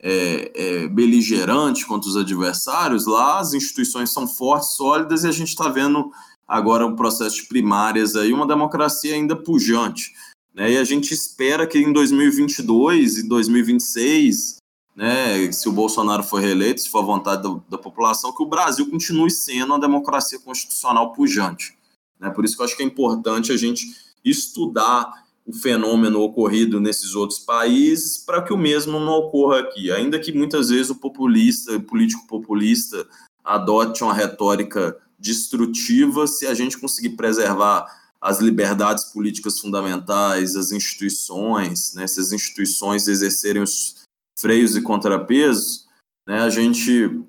[0.00, 5.48] é, é, beligerante contra os adversários, lá as instituições são fortes, sólidas, e a gente
[5.48, 6.10] está vendo
[6.48, 10.14] agora um processo de primárias aí, uma democracia ainda pujante.
[10.54, 10.72] Né?
[10.72, 14.56] E a gente espera que em 2022 e 2026,
[14.96, 18.48] né, se o Bolsonaro for reeleito, se for a vontade da, da população, que o
[18.48, 21.76] Brasil continue sendo uma democracia constitucional pujante.
[22.18, 22.30] Né?
[22.30, 23.86] Por isso que eu acho que é importante a gente
[24.24, 29.90] estudar o fenômeno ocorrido nesses outros países para que o mesmo não ocorra aqui.
[29.90, 33.06] Ainda que muitas vezes o populista, o político populista,
[33.44, 37.86] adote uma retórica destrutiva, se a gente conseguir preservar
[38.20, 43.96] as liberdades políticas fundamentais, as instituições, né, se as instituições exercerem os
[44.38, 45.86] freios e contrapesos,
[46.26, 47.20] né, a gente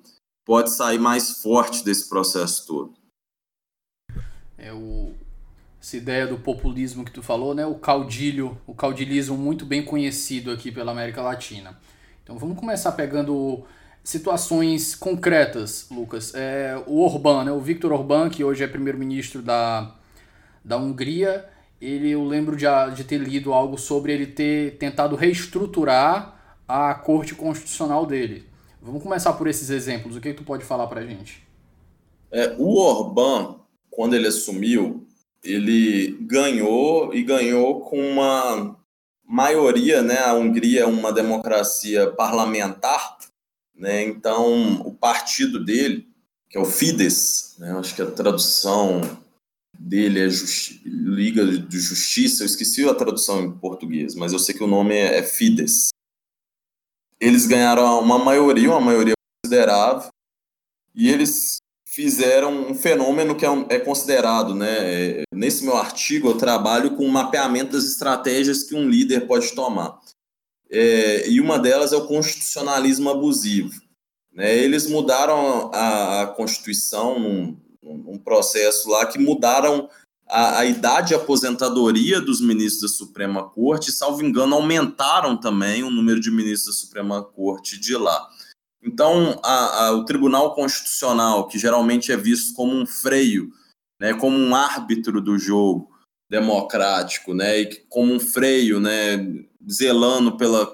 [0.46, 3.05] pode sair mais forte desse processo todo
[4.58, 5.14] é o,
[5.82, 7.66] essa ideia do populismo que tu falou, né?
[7.66, 11.78] O caudilho, o caudilismo muito bem conhecido aqui pela América Latina.
[12.24, 13.64] Então vamos começar pegando
[14.04, 16.34] situações concretas, Lucas.
[16.34, 17.52] É, o Orbán, né?
[17.52, 19.96] O Viktor Orbán, que hoje é primeiro-ministro da,
[20.64, 21.48] da Hungria,
[21.82, 22.66] ele, eu lembro de,
[22.96, 26.36] de ter lido algo sobre ele ter tentado reestruturar
[26.68, 28.48] a corte constitucional dele.
[28.82, 30.16] Vamos começar por esses exemplos.
[30.16, 31.46] O que, que tu pode falar para a gente?
[32.32, 33.56] É, o Orbán,
[33.96, 35.08] quando ele assumiu,
[35.42, 38.78] ele ganhou e ganhou com uma
[39.24, 40.20] maioria, né?
[40.20, 43.18] A Hungria é uma democracia parlamentar,
[43.74, 44.04] né?
[44.04, 46.08] Então, o partido dele,
[46.50, 47.72] que é o Fidesz, né?
[47.78, 49.02] Acho que a tradução
[49.78, 54.54] dele é Justi Liga de Justiça, eu esqueci a tradução em português, mas eu sei
[54.54, 55.90] que o nome é, é Fidesz.
[57.20, 60.10] Eles ganharam uma maioria, uma maioria considerável,
[60.94, 61.62] e eles
[61.96, 65.24] fizeram um fenômeno que é, é considerado, né?
[65.34, 69.98] Nesse meu artigo, eu trabalho com um mapeamento das estratégias que um líder pode tomar.
[70.70, 73.72] É, e uma delas é o constitucionalismo abusivo.
[74.34, 74.58] Né?
[74.58, 79.88] Eles mudaram a, a Constituição num, num, processo lá que mudaram
[80.28, 85.90] a, a, idade de aposentadoria dos ministros da Suprema Corte, salvo engano, aumentaram também o
[85.90, 88.28] número de ministros da Suprema Corte de lá.
[88.86, 93.50] Então, a, a, o Tribunal Constitucional, que geralmente é visto como um freio,
[94.00, 95.90] né, como um árbitro do jogo
[96.30, 99.18] democrático, né, e como um freio, né,
[99.68, 100.68] zelando pela,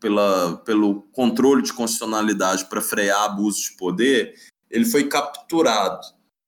[0.00, 4.34] pela, pelo controle de constitucionalidade para frear abuso de poder,
[4.70, 6.06] ele foi capturado.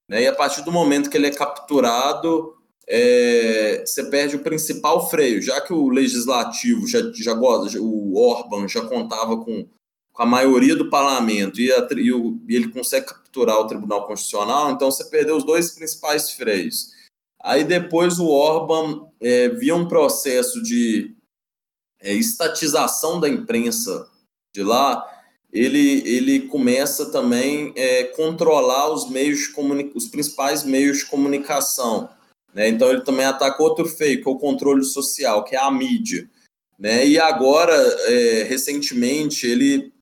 [0.08, 2.54] Né, e a partir do momento que ele é capturado,
[2.86, 8.82] é, você perde o principal freio, já que o legislativo já, já o Orban já
[8.82, 9.68] contava com
[10.18, 14.04] com a maioria do parlamento e, a, e, o, e, ele consegue capturar o Tribunal
[14.04, 16.90] Constitucional, então você perdeu os dois principais freios.
[17.40, 21.14] Aí depois o Orban é, via um processo de
[22.00, 24.10] é, estatização da imprensa
[24.52, 25.06] de lá,
[25.52, 29.52] ele, ele começa também a é, controlar os meios
[29.94, 32.10] os principais meios de comunicação.
[32.52, 32.68] Né?
[32.68, 36.28] Então ele também ataca outro feio, que é o controle social, que é a mídia.
[36.76, 37.06] Né?
[37.06, 39.96] E agora, é, recentemente, ele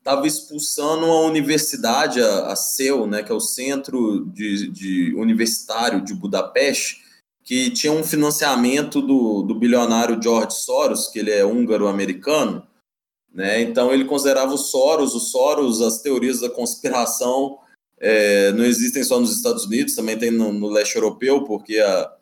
[0.00, 6.02] estava expulsando a universidade, a, a CEU, né, que é o Centro de, de Universitário
[6.02, 7.04] de Budapeste,
[7.44, 12.66] que tinha um financiamento do, do bilionário George Soros, que ele é húngaro-americano,
[13.32, 13.60] né?
[13.60, 17.58] Então ele considerava os Soros, os Soros, as teorias da conspiração
[18.00, 22.12] é, não existem só nos Estados Unidos, também tem no, no, leste europeu, porque a,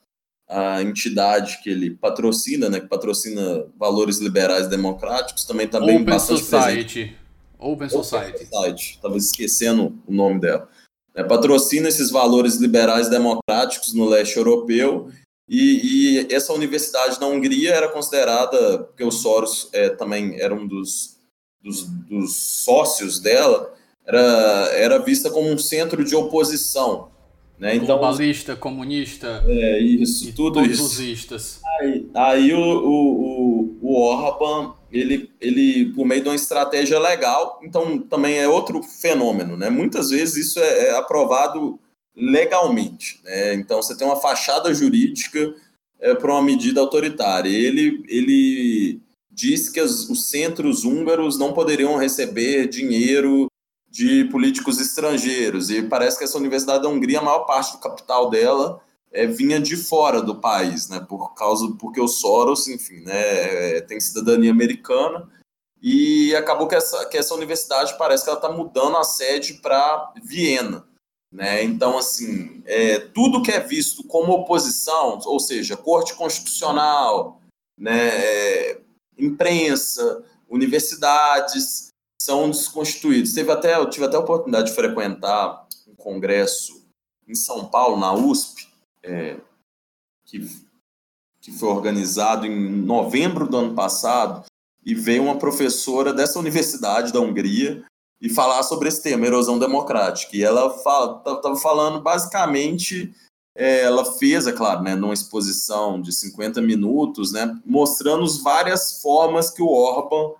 [0.49, 6.41] a entidade que ele patrocina, né, que patrocina valores liberais democráticos, também está bem bastante
[6.41, 6.95] Society.
[6.95, 7.28] presente.
[7.59, 8.47] Open Society.
[8.47, 8.91] Society.
[8.95, 10.69] Estava esquecendo o nome dela.
[11.15, 15.11] É, patrocina esses valores liberais democráticos no leste europeu
[15.49, 20.67] e, e, essa universidade na Hungria era considerada, porque o Soros é, também era um
[20.67, 21.17] dos,
[21.63, 23.75] dos, dos, sócios dela,
[24.07, 24.21] era,
[24.75, 27.09] era vista como um centro de oposição.
[27.59, 27.77] Né?
[27.77, 29.43] Então, Globalista, comunista.
[29.47, 31.61] É, isso, tudo isso.
[31.81, 37.61] Aí, aí o, o, o, o Orban ele, ele, por meio de uma estratégia legal,
[37.63, 39.69] então também é outro fenômeno, né?
[39.69, 41.79] Muitas vezes isso é, é aprovado
[42.17, 43.55] legalmente, né?
[43.55, 45.55] Então você tem uma fachada jurídica
[46.01, 47.51] é, para uma medida autoritária.
[47.51, 53.47] Ele, ele disse que os, os centros húngaros não poderiam receber dinheiro
[53.91, 55.71] de políticos estrangeiros.
[55.71, 58.81] E parece que essa Universidade da Hungria, a maior parte do capital dela
[59.13, 61.01] é, vinha de fora do país, né?
[61.01, 65.29] Por causa porque o Soros, enfim, né, é, tem cidadania americana
[65.81, 70.13] e acabou que essa, que essa universidade parece que ela está mudando a sede para
[70.23, 70.85] Viena.
[71.33, 71.63] Né?
[71.63, 77.41] Então, assim, é, tudo que é visto como oposição, ou seja, corte constitucional,
[77.79, 78.81] né, é,
[79.17, 81.89] imprensa, universidades,
[82.21, 83.35] são desconstituídos.
[83.35, 86.85] Teve até, eu tive até a oportunidade de frequentar um congresso
[87.27, 88.58] em São Paulo, na USP,
[89.03, 89.37] é,
[90.25, 90.49] que,
[91.41, 94.45] que foi organizado em novembro do ano passado,
[94.89, 97.85] e veio uma professora dessa universidade da Hungria
[98.21, 100.35] e falar sobre esse tema, erosão democrática.
[100.35, 103.15] E ela estava falando basicamente,
[103.55, 109.03] é, ela fez, é claro, né, numa exposição de 50 minutos, né, mostrando as várias
[109.03, 110.35] formas que o Orban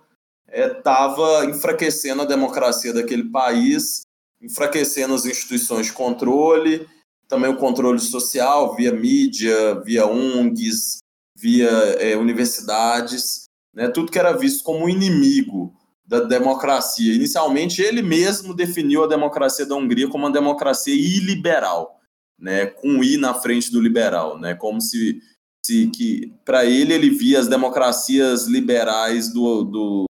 [0.51, 4.01] estava é, enfraquecendo a democracia daquele país,
[4.41, 6.87] enfraquecendo as instituições de controle,
[7.29, 10.97] também o controle social via mídia, via ONGs,
[11.37, 15.73] via é, universidades, né, tudo que era visto como inimigo
[16.05, 17.13] da democracia.
[17.13, 21.99] Inicialmente, ele mesmo definiu a democracia da Hungria como uma democracia iliberal,
[22.37, 25.21] né, com I na frente do liberal, né, como se,
[25.63, 30.05] se que para ele ele via as democracias liberais do, do,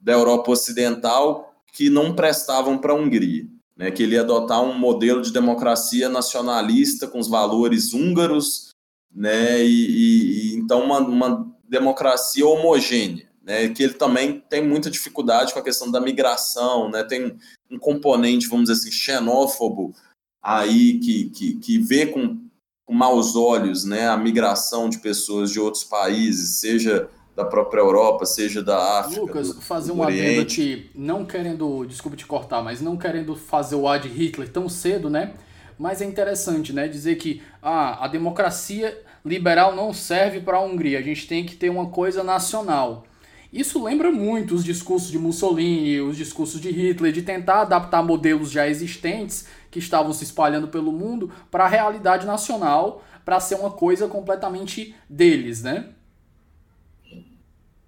[0.00, 4.78] da Europa Ocidental que não prestavam para a Hungria, né, que ele ia adotar um
[4.78, 8.70] modelo de democracia nacionalista com os valores húngaros,
[9.14, 15.52] né, e, e então uma, uma democracia homogênea né, que ele também tem muita dificuldade
[15.52, 17.36] com a questão da migração, né, tem
[17.70, 19.94] um componente, vamos dizer assim, xenófobo
[20.42, 22.40] aí que, que, que vê com,
[22.86, 28.24] com maus olhos né, a migração de pessoas de outros países, seja da própria Europa,
[28.24, 29.20] seja da África.
[29.20, 33.34] Lucas, do, fazer do um adendo aqui, não querendo, desculpe te cortar, mas não querendo
[33.34, 35.34] fazer o ad Hitler tão cedo, né?
[35.78, 36.86] Mas é interessante, né?
[36.86, 41.56] Dizer que ah, a democracia liberal não serve para a Hungria, a gente tem que
[41.56, 43.04] ter uma coisa nacional.
[43.52, 48.50] Isso lembra muito os discursos de Mussolini, os discursos de Hitler, de tentar adaptar modelos
[48.50, 53.70] já existentes que estavam se espalhando pelo mundo para a realidade nacional, para ser uma
[53.70, 55.93] coisa completamente deles, né?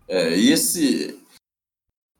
[0.09, 1.19] É, e esse.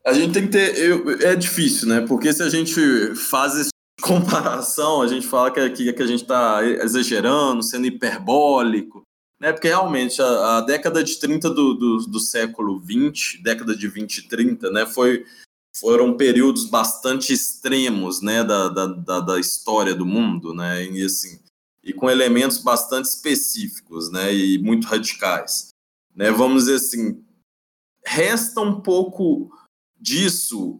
[0.05, 0.77] A gente tem que ter.
[0.77, 2.01] Eu, é difícil, né?
[2.01, 2.75] Porque se a gente
[3.15, 3.69] faz essa
[4.01, 9.07] comparação, a gente fala que, que, que a gente está exagerando, sendo hiperbólico
[9.39, 9.53] né?
[9.53, 14.17] Porque realmente a, a década de 30 do, do, do, século 20, década de 20
[14.17, 15.25] e 30, né, foi,
[15.75, 20.83] foram períodos bastante extremos né, da, da, da história do mundo, né?
[20.85, 21.39] E, assim,
[21.83, 25.69] e com elementos bastante específicos né, e muito radicais.
[26.15, 26.31] Né?
[26.31, 27.23] Vamos dizer assim,
[28.07, 29.51] resta um pouco
[29.99, 30.79] disso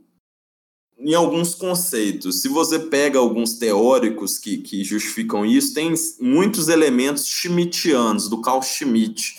[0.98, 2.42] em alguns conceitos.
[2.42, 8.62] Se você pega alguns teóricos que, que justificam isso, tem muitos elementos schmittianos, do Carl
[8.62, 9.36] Schmitt,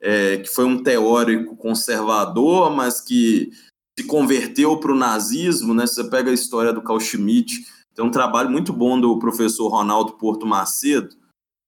[0.00, 3.50] é, que foi um teórico conservador, mas que
[3.98, 5.74] se converteu para o nazismo.
[5.74, 5.86] Né?
[5.86, 10.12] Você pega a história do Carl Schmitt, tem um trabalho muito bom do professor Ronaldo
[10.14, 11.14] Porto Macedo,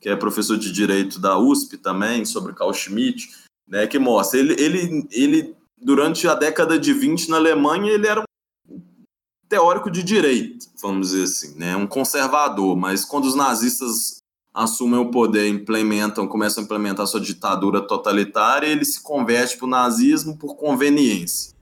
[0.00, 3.28] que é professor de Direito da USP também, sobre Carl Schmitt,
[3.66, 8.22] né, que mostra, ele, ele, ele durante a década de 20 na Alemanha, ele era
[9.48, 11.76] teórico de direito, vamos dizer assim, né?
[11.76, 14.16] um conservador, mas quando os nazistas
[14.52, 19.70] assumem o poder, implementam, começam a implementar sua ditadura totalitária, ele se converte para o
[19.70, 21.54] nazismo por conveniência.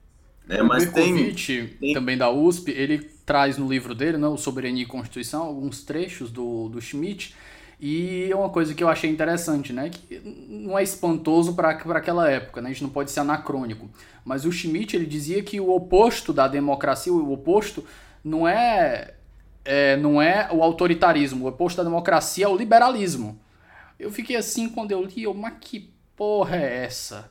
[0.47, 0.61] Né?
[0.61, 4.83] O mas tem, tem, também da USP, ele traz no livro dele, né, o Soberania
[4.83, 7.35] e Constituição, alguns trechos do, do Schmitt,
[7.79, 9.89] e é uma coisa que eu achei interessante, né?
[9.89, 12.69] Que não é espantoso para aquela época, né?
[12.69, 13.89] A gente não pode ser anacrônico.
[14.23, 17.85] Mas o Schmitt ele dizia que o oposto da democracia, o oposto
[18.23, 19.15] não é,
[19.63, 23.39] é, não é o autoritarismo, o oposto da democracia é o liberalismo.
[23.99, 27.29] Eu fiquei assim quando eu li, eu, mas que porra é essa?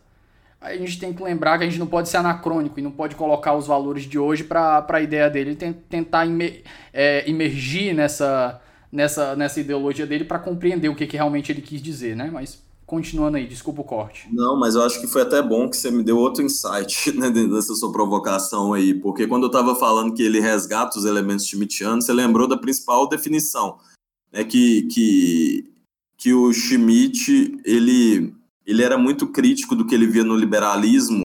[0.61, 3.17] A gente tem que lembrar que a gente não pode ser anacrônico e não pode
[3.17, 8.63] colocar os valores de hoje para a ideia dele, tentar imer, é, imergir nessa
[8.95, 12.31] nessa, nessa ideologia dele para compreender o que, que realmente ele quis dizer, né?
[12.33, 14.29] Mas continuando aí, desculpa o corte.
[14.33, 17.29] Não, mas eu acho que foi até bom que você me deu outro insight né,
[17.29, 22.05] dessa sua provocação aí, porque quando eu estava falando que ele resgata os elementos schmittianos,
[22.05, 23.79] você lembrou da principal definição,
[24.33, 25.73] né, que, que,
[26.17, 28.33] que o Schmitt, ele,
[28.65, 31.23] ele era muito crítico do que ele via no liberalismo,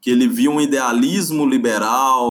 [0.00, 2.28] que ele via um idealismo liberal,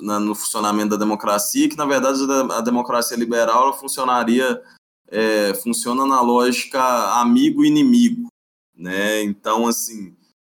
[0.00, 2.20] na, no funcionamento da democracia, que na verdade
[2.52, 4.62] a, democracia liberal ela funcionaria,
[5.08, 6.80] é, funciona na lógica
[7.20, 8.28] amigo-inimigo,
[8.76, 9.22] né?
[9.22, 10.16] Então, assim,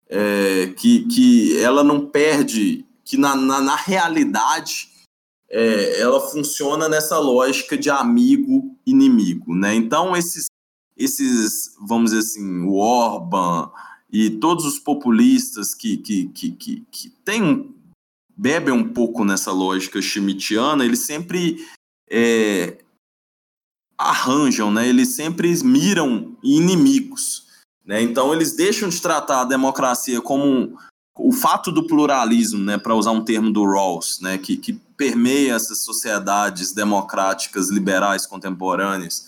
[0.07, 4.89] é, que, que ela não perde, que na, na, na realidade
[5.49, 9.73] é, ela funciona nessa lógica de amigo-inimigo, né?
[9.75, 10.47] Então, esses,
[10.97, 13.71] esses, vamos dizer assim, o Orban
[14.11, 17.73] e todos os populistas que, que, que, que, que têm,
[18.39, 21.57] bebem um pouco nessa lógica schmittiana, eles sempre
[22.09, 22.77] é,
[23.97, 24.87] arranjam, né?
[24.87, 27.47] Eles sempre miram inimigos,
[27.85, 28.01] né?
[28.01, 30.77] Então, eles deixam de tratar a democracia como um,
[31.17, 35.53] o fato do pluralismo, né, para usar um termo do Rawls, né, que, que permeia
[35.53, 39.27] essas sociedades democráticas liberais contemporâneas,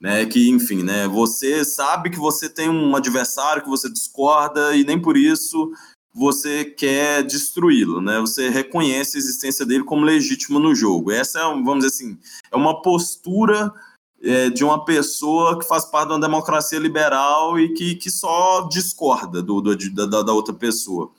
[0.00, 4.82] né, que enfim, né, você sabe que você tem um adversário que você discorda e
[4.82, 5.72] nem por isso
[6.18, 8.18] você quer destruí-lo, né?
[8.20, 11.12] Você reconhece a existência dele como legítimo no jogo.
[11.12, 12.18] Essa é, vamos dizer assim,
[12.50, 13.72] é uma postura
[14.20, 18.66] é, de uma pessoa que faz parte de uma democracia liberal e que, que só
[18.68, 21.12] discorda do, do da, da outra pessoa.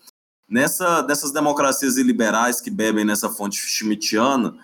[0.50, 4.58] Nessa, nessas democracias iliberais que bebem nessa fonte schmittiana,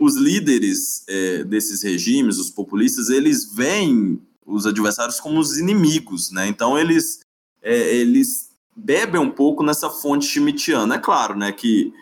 [0.00, 6.46] os líderes é, desses regimes, os populistas, eles veem os adversários como os inimigos, né?
[6.46, 7.20] Então eles,
[7.60, 10.96] é, eles bebem um pouco nessa fonte schmittiana.
[10.96, 11.92] É claro, né, que,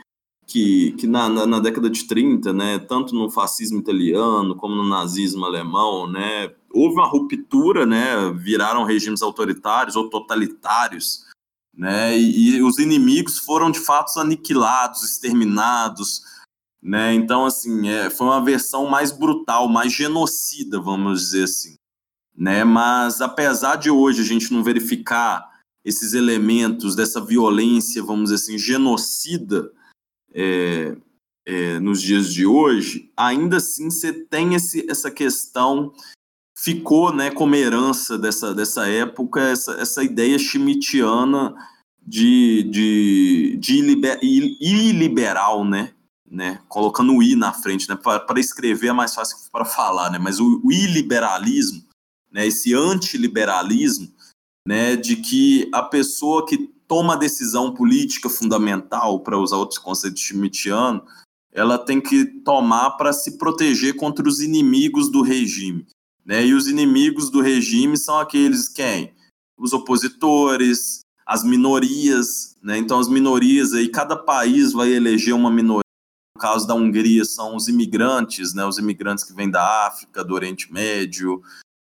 [0.47, 4.89] que, que na, na, na, década de 30, né, tanto no fascismo italiano como no
[4.89, 11.25] nazismo alemão, né, houve uma ruptura, né, viraram regimes autoritários ou totalitários,
[11.77, 12.17] né?
[12.17, 16.23] E, e, os inimigos foram de fato aniquilados, exterminados,
[16.81, 17.13] né?
[17.15, 21.75] Então assim, é, foi uma versão mais brutal, mais genocida, vamos dizer assim,
[22.37, 22.63] né?
[22.63, 25.54] Mas apesar de hoje a gente não verificar
[25.85, 29.71] esses elementos dessa violência, vamos dizer assim, genocida
[30.33, 30.97] é,
[31.47, 35.93] é, nos dias de hoje, ainda assim você tem esse, essa questão
[36.57, 41.55] ficou né, como herança dessa, dessa época essa, essa ideia schmittiana
[42.07, 45.93] de, de, de iliber, iliberal, né?
[46.35, 46.61] né?
[46.69, 47.97] Colocando o i na frente, né?
[47.97, 50.19] Para escrever é mais fácil para falar, né?
[50.19, 51.83] Mas o, o iliberalismo,
[52.31, 52.47] né?
[52.47, 54.13] esse antiliberalismo,
[54.67, 54.97] né?
[54.97, 61.03] de que a pessoa que toma a decisão política fundamental, para usar outros conceitos schmittianos,
[61.53, 65.87] ela tem que tomar para se proteger contra os inimigos do regime.
[66.25, 66.47] Né?
[66.47, 69.15] E os inimigos do regime são aqueles quem?
[69.57, 72.77] Os opositores, as minorias, né?
[72.77, 75.85] Então as minorias aí, cada país vai eleger uma minoria.
[76.37, 78.65] No caso da Hungria são os imigrantes, né?
[78.65, 81.41] Os imigrantes que vêm da África, do Oriente Médio,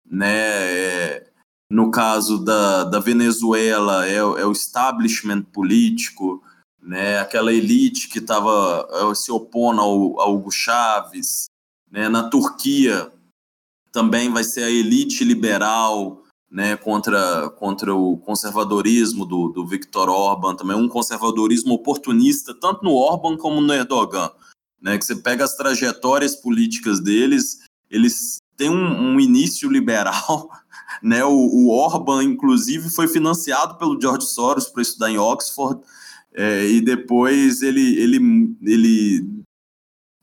[0.10, 0.34] né?
[0.34, 1.30] É,
[1.70, 6.42] no caso da, da Venezuela é, é o establishment político,
[6.82, 7.20] né?
[7.20, 11.48] Aquela elite que estava é, se opondo ao, ao Hugo Chávez,
[11.92, 12.08] né?
[12.08, 13.12] Na Turquia
[13.92, 20.56] também vai ser a elite liberal né, contra, contra o conservadorismo do, do Viktor Orban,
[20.56, 24.30] também um conservadorismo oportunista, tanto no Orban como no Erdogan.
[24.82, 30.50] Né, que você pega as trajetórias políticas deles, eles têm um, um início liberal.
[31.02, 35.82] Né, o, o, Orban, inclusive, foi financiado pelo George Soros para estudar em Oxford,
[36.34, 39.28] é, e depois ele, ele, ele,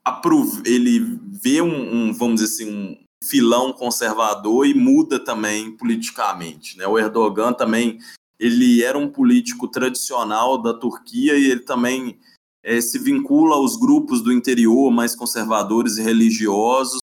[0.04, 6.76] aprove, ele vê um, um, vamos dizer assim, um, filão conservador e muda também politicamente.
[6.76, 6.86] Né?
[6.86, 7.98] O Erdogan também
[8.38, 12.18] ele era um político tradicional da Turquia e ele também
[12.62, 16.98] é, se vincula aos grupos do interior mais conservadores e religiosos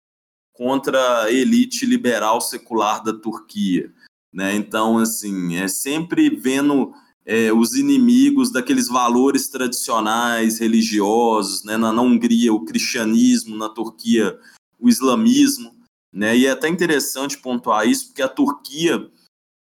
[0.59, 3.93] contra a elite liberal secular da Turquia.
[4.31, 4.55] Né?
[4.55, 6.91] Então, assim, é sempre vendo
[7.25, 11.77] é, os inimigos daqueles valores tradicionais religiosos, né?
[11.77, 14.37] na, na Hungria o cristianismo, na Turquia
[14.77, 15.73] o islamismo,
[16.11, 16.37] né?
[16.37, 19.09] E é até interessante pontuar isso, porque a Turquia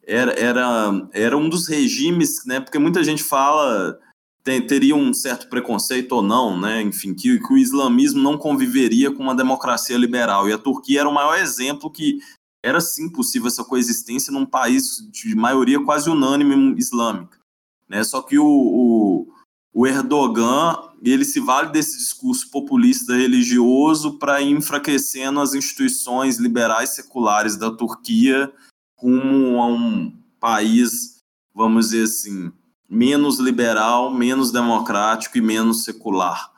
[0.03, 2.59] era, era, era um dos regimes, né?
[2.59, 3.99] porque muita gente fala,
[4.47, 6.80] tem, teria um certo preconceito ou não, né?
[6.80, 10.49] enfim, que, que o islamismo não conviveria com uma democracia liberal.
[10.49, 12.20] E a Turquia era o maior exemplo que
[12.64, 17.40] era sim possível essa coexistência num país de maioria quase unânime islâmica.
[17.88, 18.05] Né?
[18.05, 19.28] Só que o, o,
[19.74, 26.90] o Erdogan ele se vale desse discurso populista religioso para ir enfraquecendo as instituições liberais
[26.90, 28.53] seculares da Turquia
[28.97, 31.18] rumo a um país,
[31.53, 32.53] vamos dizer assim,
[32.89, 36.51] menos liberal, menos democrático e menos secular.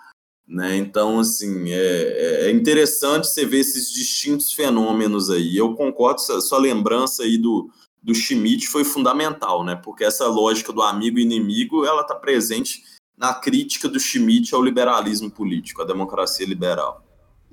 [0.46, 0.76] Né?
[0.76, 5.56] Então, assim, é, é interessante você ver esses distintos fenômenos aí.
[5.56, 7.70] Eu concordo, sua lembrança aí do,
[8.02, 9.76] do Schmidt foi fundamental, né?
[9.76, 12.82] porque essa lógica do amigo e inimigo ela está presente
[13.16, 17.04] na crítica do Schmidt ao liberalismo político, à democracia liberal.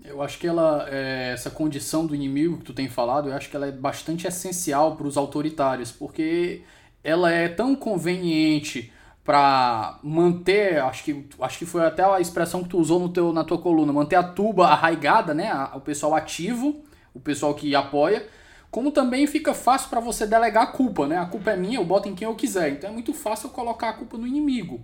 [0.03, 3.49] Eu acho que ela, é, essa condição do inimigo que tu tem falado, eu acho
[3.49, 6.61] que ela é bastante essencial para os autoritários, porque
[7.05, 8.91] ela é tão conveniente
[9.23, 13.31] para manter, acho que, acho que foi até a expressão que tu usou no teu,
[13.31, 16.83] na tua coluna, manter a tuba arraigada, né, o pessoal ativo,
[17.13, 18.27] o pessoal que apoia,
[18.71, 21.17] como também fica fácil para você delegar a culpa, né?
[21.17, 22.71] A culpa é minha, eu boto em quem eu quiser.
[22.71, 24.81] Então é muito fácil eu colocar a culpa no inimigo.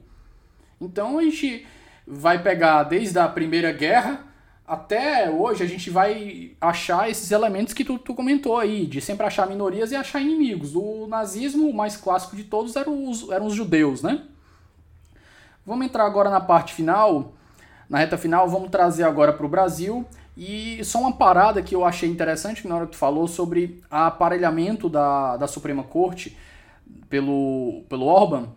[0.80, 1.68] Então a gente
[2.08, 4.31] vai pegar desde a Primeira Guerra
[4.72, 9.26] até hoje, a gente vai achar esses elementos que tu, tu comentou aí, de sempre
[9.26, 10.78] achar minorias e achar inimigos.
[10.78, 14.24] O nazismo, o mais clássico de todos, eram os, eram os judeus, né?
[15.66, 17.34] Vamos entrar agora na parte final,
[17.90, 20.06] na reta final, vamos trazer agora para o Brasil
[20.38, 24.88] e só uma parada que eu achei interessante na hora que tu falou sobre aparelhamento
[24.88, 26.38] da, da Suprema Corte
[27.10, 28.48] pelo, pelo Orban.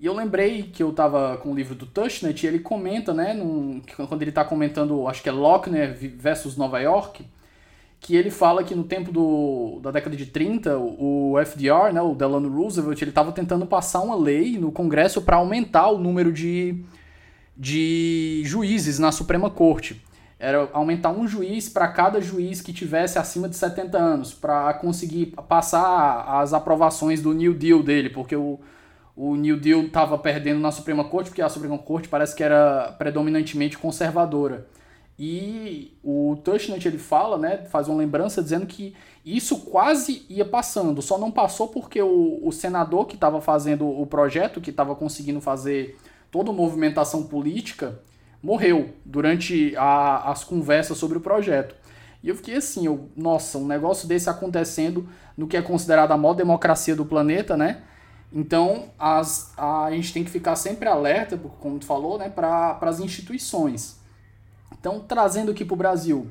[0.00, 3.34] E eu lembrei que eu tava com o livro do Tushnet e ele comenta, né,
[3.34, 7.22] num, quando ele está comentando, acho que é Lochner versus Nova York,
[8.00, 12.00] que ele fala que no tempo do, da década de 30, o, o FDR, né,
[12.00, 16.32] o Delano Roosevelt, ele estava tentando passar uma lei no Congresso para aumentar o número
[16.32, 16.82] de,
[17.54, 20.02] de juízes na Suprema Corte.
[20.38, 25.34] Era aumentar um juiz para cada juiz que tivesse acima de 70 anos, para conseguir
[25.46, 28.58] passar as aprovações do New Deal dele, porque o,
[29.16, 32.94] o New Deal estava perdendo na Suprema Corte, porque a Suprema Corte parece que era
[32.98, 34.66] predominantemente conservadora.
[35.18, 38.94] E o Tushnet ele fala, né, faz uma lembrança dizendo que
[39.24, 44.06] isso quase ia passando, só não passou porque o, o senador que estava fazendo o
[44.06, 45.98] projeto, que estava conseguindo fazer
[46.30, 48.00] toda a movimentação política,
[48.42, 51.74] morreu durante a, as conversas sobre o projeto.
[52.22, 55.06] E eu fiquei assim, eu, nossa, um negócio desse acontecendo
[55.36, 57.82] no que é considerado a maior democracia do planeta, né?
[58.32, 63.00] Então, as, a, gente tem que ficar sempre alerta, como tu falou, né, para as
[63.00, 63.98] instituições.
[64.72, 66.28] Então, trazendo aqui para o Brasil,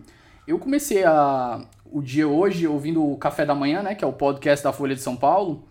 [0.48, 4.14] eu comecei a, o dia hoje ouvindo o Café da Manhã, né, que é o
[4.14, 5.64] podcast da Folha de São Paulo,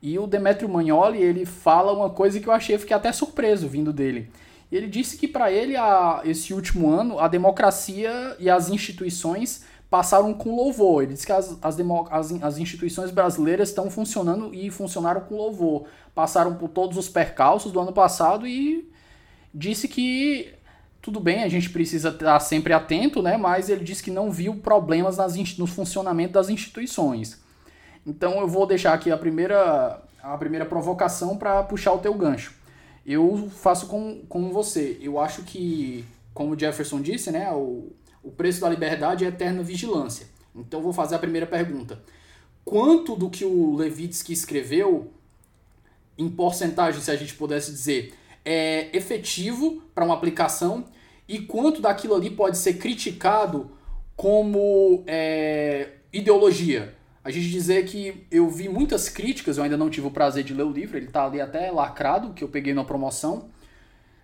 [0.00, 3.92] e o Demetrio Magnoli, ele fala uma coisa que eu achei, fiquei até surpreso vindo
[3.92, 4.30] dele.
[4.72, 9.64] Ele disse que para ele, a, esse último ano, a democracia e as instituições
[9.94, 11.04] passaram com louvor.
[11.04, 11.78] Ele disse que as, as,
[12.10, 15.84] as, as instituições brasileiras estão funcionando e funcionaram com louvor.
[16.12, 18.90] Passaram por todos os percalços do ano passado e
[19.54, 20.52] disse que
[21.00, 23.36] tudo bem, a gente precisa estar sempre atento, né?
[23.36, 27.40] mas ele disse que não viu problemas nas, no funcionamento das instituições.
[28.04, 32.52] Então eu vou deixar aqui a primeira, a primeira provocação para puxar o teu gancho.
[33.06, 34.98] Eu faço com, com você.
[35.00, 37.92] Eu acho que, como o Jefferson disse, né, o,
[38.24, 40.26] o preço da liberdade é eterna vigilância.
[40.54, 42.02] Então vou fazer a primeira pergunta.
[42.64, 45.12] Quanto do que o Levitsky escreveu,
[46.16, 48.14] em porcentagem, se a gente pudesse dizer,
[48.44, 50.86] é efetivo para uma aplicação
[51.28, 53.70] e quanto daquilo ali pode ser criticado
[54.16, 56.94] como é, ideologia?
[57.24, 60.52] a gente dizer que eu vi muitas críticas, eu ainda não tive o prazer de
[60.52, 63.48] ler o livro, ele está ali até lacrado, que eu peguei na promoção,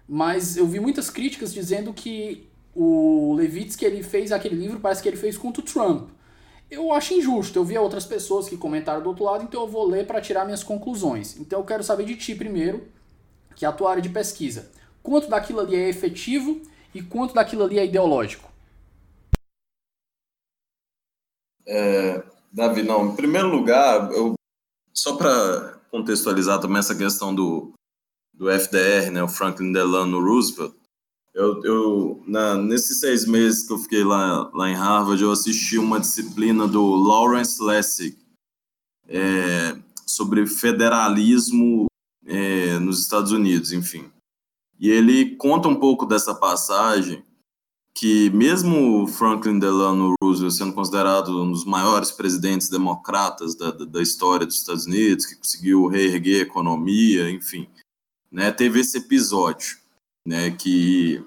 [0.06, 2.49] mas eu vi muitas críticas dizendo que
[2.82, 6.08] o Levitsky ele fez aquele livro, parece que ele fez contra o Trump.
[6.70, 9.86] Eu acho injusto, eu vi outras pessoas que comentaram do outro lado, então eu vou
[9.86, 11.36] ler para tirar minhas conclusões.
[11.36, 12.88] Então eu quero saber de ti primeiro,
[13.54, 14.72] que é a tua área de pesquisa.
[15.02, 16.62] Quanto daquilo ali é efetivo
[16.94, 18.50] e quanto daquilo ali é ideológico?
[21.66, 24.32] É, Davi, não, em primeiro lugar, eu,
[24.94, 27.74] só para contextualizar também essa questão do,
[28.32, 30.79] do FDR, né, o Franklin Delano Roosevelt,
[31.34, 35.78] eu, eu na, nesses seis meses que eu fiquei lá, lá em Harvard, eu assisti
[35.78, 38.18] uma disciplina do Lawrence Lessig
[39.08, 39.76] é,
[40.06, 41.86] sobre federalismo
[42.26, 44.10] é, nos Estados Unidos, enfim.
[44.78, 47.24] E ele conta um pouco dessa passagem
[47.94, 54.46] que mesmo Franklin Delano Roosevelt sendo considerado um dos maiores presidentes democratas da, da, história
[54.46, 57.68] dos Estados Unidos, que conseguiu reerguer a economia, enfim,
[58.30, 59.76] né, teve esse episódio,
[60.30, 61.20] né, que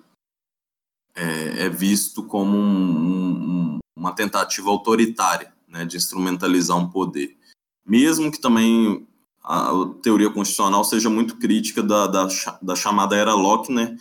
[1.14, 7.38] é, é visto como um, um, uma tentativa autoritária, né, de instrumentalizar um poder,
[7.86, 9.06] mesmo que também
[9.44, 12.30] a teoria constitucional seja muito crítica da, da,
[12.62, 13.98] da chamada era Lochner,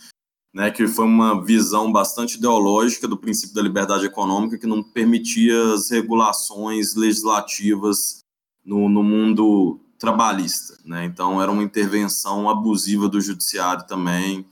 [0.53, 5.73] né, que foi uma visão bastante ideológica do princípio da liberdade econômica que não permitia
[5.73, 8.19] as regulações legislativas
[8.63, 10.77] no, no mundo trabalhista.
[10.85, 11.03] Né?
[11.03, 14.45] Então, era uma intervenção abusiva do judiciário também,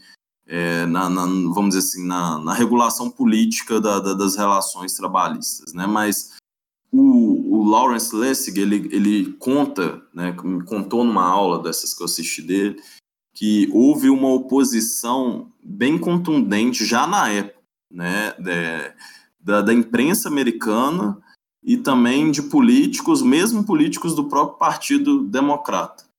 [0.52, 5.74] é, na, na, vamos dizer assim, na, na regulação política da, da, das relações trabalhistas.
[5.74, 5.88] Né?
[5.88, 6.34] Mas
[6.92, 10.36] o, o Lawrence Lessig, ele, ele conta, né,
[10.66, 12.82] contou numa aula dessas que eu assisti dele,
[13.34, 18.94] que houve uma oposição bem contundente já na época, né, de,
[19.40, 21.18] da, da imprensa americana
[21.64, 26.11] e também de políticos, mesmo políticos do próprio Partido Democrata.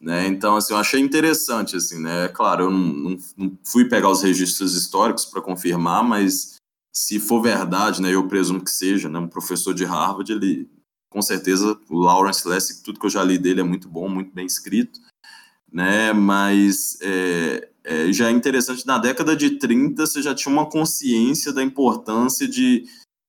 [0.00, 0.26] Né?
[0.28, 2.28] Então, assim, eu achei interessante, assim, né?
[2.28, 6.58] Claro, eu não, não, não fui pegar os registros históricos para confirmar, mas
[6.92, 10.68] se for verdade, né, eu presumo que seja, né, um professor de Harvard, ele,
[11.08, 14.32] com certeza, o Lawrence Lessig, tudo que eu já li dele é muito bom, muito
[14.32, 15.00] bem escrito,
[15.72, 20.68] né, mas é, é, já é interessante, na década de 30, você já tinha uma
[20.68, 22.86] consciência da importância de,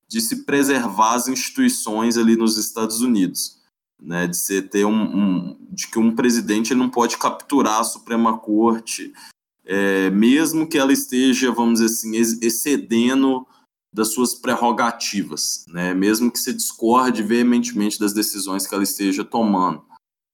[0.08, 3.61] de se preservar as instituições ali nos Estados Unidos,
[4.02, 7.84] né, de você ter um, um, de que um presidente ele não pode capturar a
[7.84, 9.14] Suprema Corte,
[9.64, 13.46] é, mesmo que ela esteja, vamos dizer assim, excedendo
[13.94, 19.84] das suas prerrogativas, né, mesmo que você discorde veementemente das decisões que ela esteja tomando,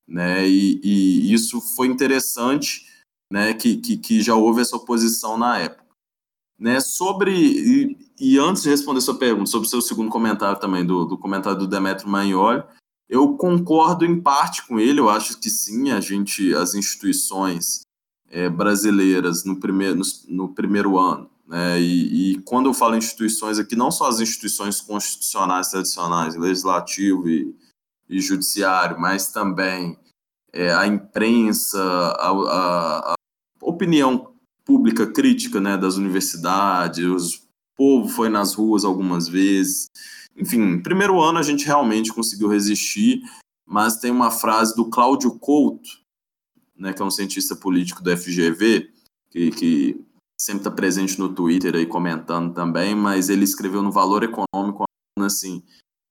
[0.08, 2.88] né, e, e isso foi interessante,
[3.32, 5.86] né, que, que, que, já houve essa oposição na época.
[6.60, 10.84] Né, sobre, e, e antes de responder sua pergunta, sobre o seu segundo comentário também,
[10.84, 12.64] do, do comentário do Demetrio Magnoli,
[13.10, 17.82] eu concordo em parte com ele, eu acho que sim, a gente, as instituições
[18.30, 23.58] é, brasileiras no primeiro, no, no primeiro ano, né, e, e, quando eu falo instituições
[23.58, 27.56] aqui, não só as instituições constitucionais tradicionais, legislativo e,
[28.10, 29.98] e judiciário, mas também
[30.52, 33.16] é, a imprensa, a, a, a,
[33.62, 34.34] opinião
[34.66, 37.40] pública crítica né, das universidades, o
[37.78, 39.88] povo foi nas ruas algumas vezes,
[40.38, 43.22] enfim, primeiro ano a gente realmente conseguiu resistir,
[43.66, 45.90] mas tem uma frase do Cláudio Couto,
[46.78, 48.90] né, que é um cientista político do FGV,
[49.32, 50.06] que, que
[50.40, 54.86] sempre está presente no Twitter aí comentando também, mas ele escreveu no Valor Econômico
[55.20, 55.64] assim,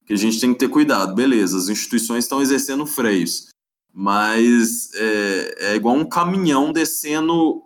[0.05, 3.49] que a gente tem que ter cuidado, beleza, as instituições estão exercendo freios,
[3.93, 7.66] mas é, é igual um caminhão descendo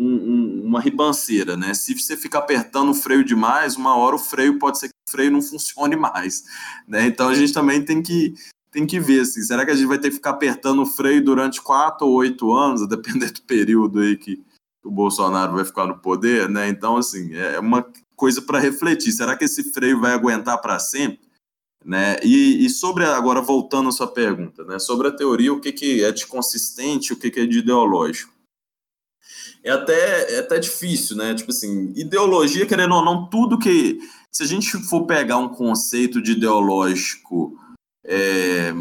[0.00, 1.74] um, um, uma ribanceira, né?
[1.74, 5.10] Se você ficar apertando o freio demais, uma hora o freio pode ser que o
[5.10, 6.44] freio não funcione mais,
[6.88, 7.06] né?
[7.06, 8.34] Então a gente também tem que
[8.72, 11.24] tem que ver assim, será que a gente vai ter que ficar apertando o freio
[11.24, 14.40] durante quatro ou oito anos, a depender do período aí que
[14.82, 16.68] o Bolsonaro vai ficar no poder, né?
[16.68, 17.86] Então assim é uma
[18.16, 19.12] coisa para refletir.
[19.12, 21.28] Será que esse freio vai aguentar para sempre?
[21.84, 22.16] Né?
[22.22, 24.78] E, e, sobre agora voltando à sua pergunta, né?
[24.78, 28.39] Sobre a teoria, o que, que é de consistente, o que, que é de ideológico?
[29.62, 31.34] É até, é até difícil, né?
[31.34, 33.98] Tipo assim, ideologia, querendo ou não, tudo que.
[34.32, 37.58] Se a gente for pegar um conceito de ideológico
[38.04, 38.72] é,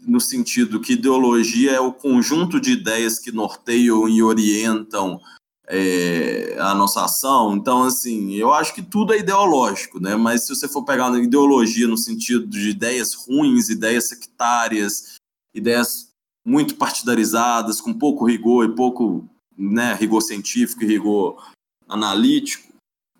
[0.00, 5.20] no sentido que ideologia é o conjunto de ideias que norteiam e orientam
[5.66, 7.56] é, a nossa ação.
[7.56, 10.14] Então, assim, eu acho que tudo é ideológico, né?
[10.16, 15.16] Mas se você for pegar ideologia no sentido de ideias ruins, ideias sectárias,
[15.54, 16.10] ideias
[16.46, 21.52] muito partidarizadas, com pouco rigor e pouco né, rigor científico e rigor
[21.88, 22.72] analítico,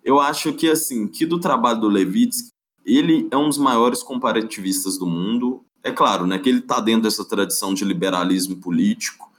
[0.03, 2.49] eu acho que assim, que do trabalho do Levitsky,
[2.85, 5.65] ele é um dos maiores comparativistas do mundo.
[5.83, 9.31] É claro, né, que ele está dentro dessa tradição de liberalismo político,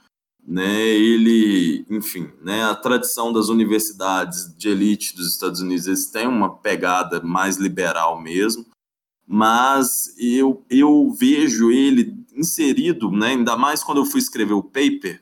[0.45, 6.25] né, ele, enfim, né, a tradição das universidades de elite dos Estados Unidos, eles têm
[6.25, 8.65] uma pegada mais liberal mesmo,
[9.25, 15.21] mas eu, eu vejo ele inserido, né, ainda mais quando eu fui escrever o paper,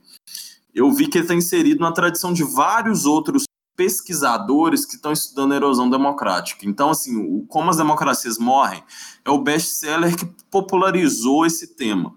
[0.75, 3.45] eu vi que ele está inserido na tradição de vários outros
[3.77, 6.65] pesquisadores que estão estudando a erosão democrática.
[6.65, 8.83] Então, assim, o Como as Democracias Morrem
[9.23, 12.13] é o best-seller que popularizou esse tema.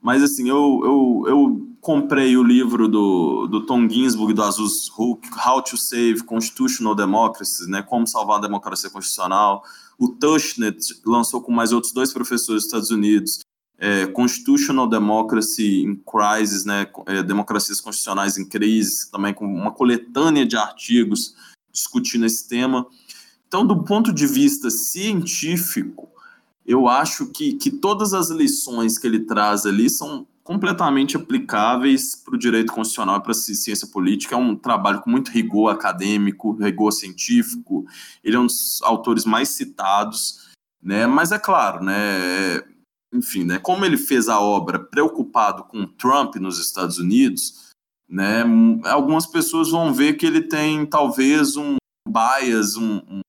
[0.00, 5.28] Mas, assim, eu, eu, eu comprei o livro do, do Tom Ginsburg, do Azus Hulk,
[5.46, 9.62] How to Save Constitutional Democracy, né, Como Salvar a Democracia Constitucional.
[9.96, 13.38] O Tushnet lançou com mais outros dois professores dos Estados Unidos
[13.82, 20.46] é, Constitutional Democracy in Crisis, né, é, Democracias Constitucionais em Crise, também com uma coletânea
[20.46, 21.34] de artigos
[21.72, 22.86] discutindo esse tema.
[23.48, 26.08] Então, do ponto de vista científico,
[26.64, 32.36] eu acho que, que todas as lições que ele traz ali são completamente aplicáveis para
[32.36, 34.36] o direito constitucional e para a ciência política.
[34.36, 37.84] É um trabalho com muito rigor acadêmico, rigor científico.
[38.22, 41.04] Ele é um dos autores mais citados, né?
[41.06, 42.62] Mas é claro, né?
[43.12, 47.70] Enfim, né, como ele fez a obra preocupado com Trump nos Estados Unidos,
[48.08, 48.42] né,
[48.84, 51.76] algumas pessoas vão ver que ele tem talvez um
[52.08, 53.20] bias, um, um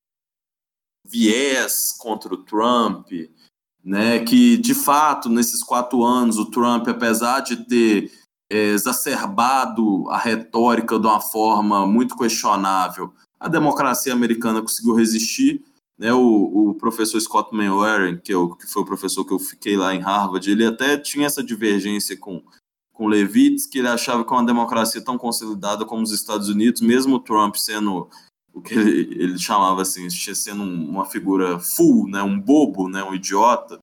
[1.05, 3.09] viés contra o Trump,
[3.83, 8.11] né, que de fato nesses quatro anos o Trump, apesar de ter
[8.49, 15.61] é, exacerbado a retórica de uma forma muito questionável, a democracia americana conseguiu resistir
[16.03, 19.77] né, o, o professor Scott Manwaring, que, eu, que foi o professor que eu fiquei
[19.77, 22.43] lá em Harvard, ele até tinha essa divergência com,
[22.91, 27.21] com Levitz, que ele achava que uma democracia tão consolidada como os Estados Unidos, mesmo
[27.21, 28.09] Trump sendo
[28.53, 33.15] o que ele, ele chamava assim, sendo uma figura full, né, um bobo, né, um
[33.15, 33.79] idiota,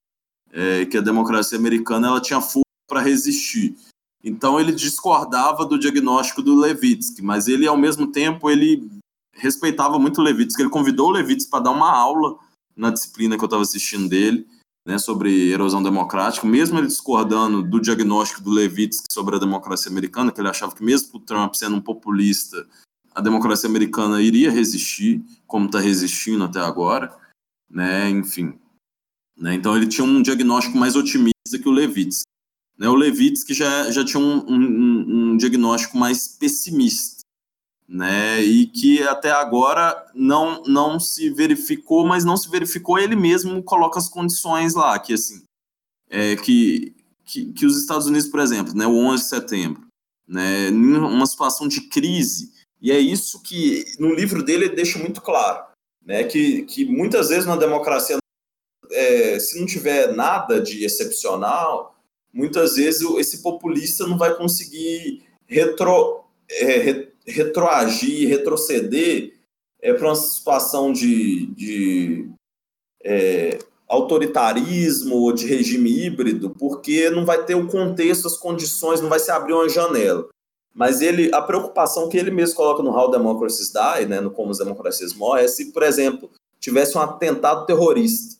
[0.51, 3.75] é, que a democracia americana ela tinha força para resistir.
[4.23, 9.00] Então ele discordava do diagnóstico do Levitsky, mas ele ao mesmo tempo ele
[9.41, 10.61] respeitava muito o Levitsky.
[10.61, 12.37] Ele convidou o Levitsky para dar uma aula
[12.75, 14.47] na disciplina que eu estava assistindo dele,
[14.85, 20.31] né, sobre erosão democrática, mesmo ele discordando do diagnóstico do Levitsky sobre a democracia americana,
[20.31, 22.65] que ele achava que mesmo o Trump sendo um populista,
[23.13, 27.15] a democracia americana iria resistir, como está resistindo até agora,
[27.69, 28.57] né, enfim.
[29.37, 32.25] Né, então ele tinha um diagnóstico mais otimista que o Levitsky.
[32.77, 37.20] Né, o Levitsky já, já tinha um, um, um diagnóstico mais pessimista,
[37.91, 43.61] né, e que até agora não, não se verificou, mas não se verificou, ele mesmo
[43.61, 45.43] coloca as condições lá, que assim,
[46.09, 49.87] é, que, que, que os Estados Unidos, por exemplo, né, o 11 de setembro,
[50.25, 55.21] né, uma situação de crise, e é isso que no livro dele ele deixa muito
[55.21, 55.65] claro,
[56.01, 58.17] né, que, que muitas vezes na democracia,
[58.89, 61.93] é, se não tiver nada de excepcional,
[62.33, 69.33] muitas vezes esse populista não vai conseguir retro, é, retroagir, retroceder
[69.81, 72.29] é, para uma situação de, de
[73.03, 79.09] é, autoritarismo ou de regime híbrido, porque não vai ter o contexto, as condições, não
[79.09, 80.29] vai se abrir uma janela.
[80.73, 84.51] Mas ele, a preocupação que ele mesmo coloca no How Democracies Die, né, no Como
[84.51, 88.37] as Democracias Morrem, é se, por exemplo, tivesse um atentado terrorista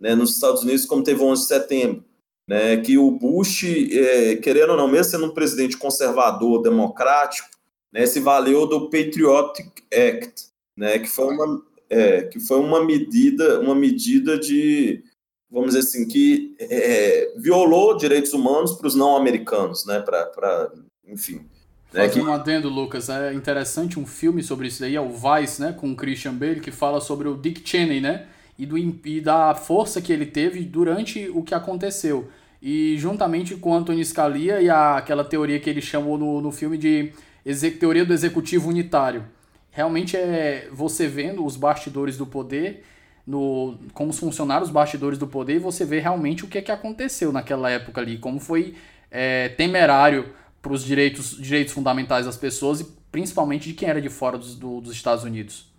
[0.00, 2.04] né, nos Estados Unidos, como teve o 11 de setembro,
[2.48, 7.48] né, que o Bush, é, querendo ou não, mesmo sendo um presidente conservador, democrático,
[7.94, 13.60] né, se valeu do Patriotic Act, né, que foi uma é, que foi uma medida
[13.60, 15.04] uma medida de
[15.48, 20.72] vamos dizer assim que é, violou direitos humanos para os não americanos, né, para
[21.06, 21.46] enfim.
[21.92, 22.28] Né, Fazendo que...
[22.28, 25.92] um adendo, Lucas, é interessante um filme sobre isso aí, é o Vice, né, com
[25.92, 28.26] o Christian Bale, que fala sobre o Dick Cheney, né,
[28.58, 32.28] e, do, e da força que ele teve durante o que aconteceu.
[32.60, 36.50] E juntamente com o Anthony Scalia e a, aquela teoria que ele chamou no, no
[36.50, 37.12] filme de
[37.78, 39.24] teoria do executivo unitário.
[39.70, 42.84] Realmente é você vendo os bastidores do poder,
[43.26, 46.70] no, como funcionaram os bastidores do poder, e você vê realmente o que, é que
[46.70, 48.74] aconteceu naquela época ali, como foi
[49.10, 50.32] é, temerário
[50.62, 54.56] para os direitos, direitos fundamentais das pessoas e principalmente de quem era de fora dos,
[54.56, 55.72] do, dos Estados Unidos.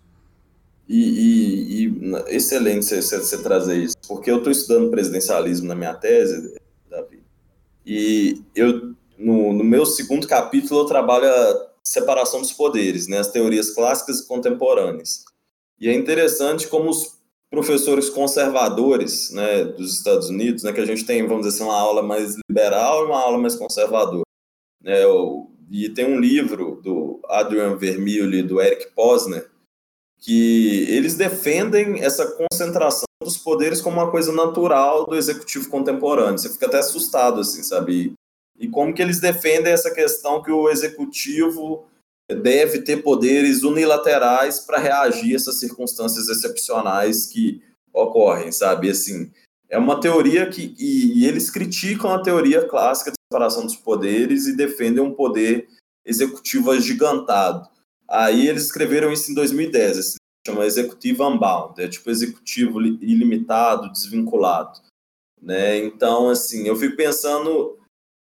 [0.88, 5.92] E, e, e excelente você, você, trazer isso, porque eu estou estudando presidencialismo na minha
[5.94, 6.56] tese,
[6.88, 7.20] Davi,
[7.84, 13.30] e eu no, no meu segundo capítulo, eu trabalho a separação dos poderes, né, as
[13.30, 15.24] teorias clássicas e contemporâneas.
[15.80, 17.16] E é interessante como os
[17.50, 21.78] professores conservadores né, dos Estados Unidos, né, que a gente tem, vamos dizer assim, uma
[21.78, 24.24] aula mais liberal e uma aula mais conservadora.
[24.82, 25.02] Né,
[25.70, 29.50] e tem um livro do Adrian Vermeulen e do Eric Posner,
[30.18, 36.38] que eles defendem essa concentração dos poderes como uma coisa natural do executivo contemporâneo.
[36.38, 38.14] Você fica até assustado, assim, sabe?
[38.58, 41.86] E como que eles defendem essa questão que o executivo
[42.28, 48.90] deve ter poderes unilaterais para reagir a essas circunstâncias excepcionais que ocorrem, sabe?
[48.90, 49.30] Assim,
[49.68, 54.46] é uma teoria que e, e eles criticam a teoria clássica de separação dos poderes
[54.46, 55.68] e defendem um poder
[56.04, 57.68] executivo agigantado.
[58.08, 64.80] Aí eles escreveram isso em 2010, esse chama executivo unbound, é tipo executivo ilimitado, desvinculado,
[65.42, 65.78] né?
[65.78, 67.76] Então, assim, eu fico pensando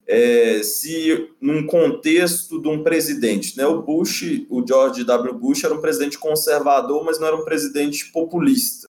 [0.07, 3.65] é, se num contexto de um presidente, né?
[3.65, 5.33] O Bush, o George W.
[5.33, 8.87] Bush era um presidente conservador, mas não era um presidente populista,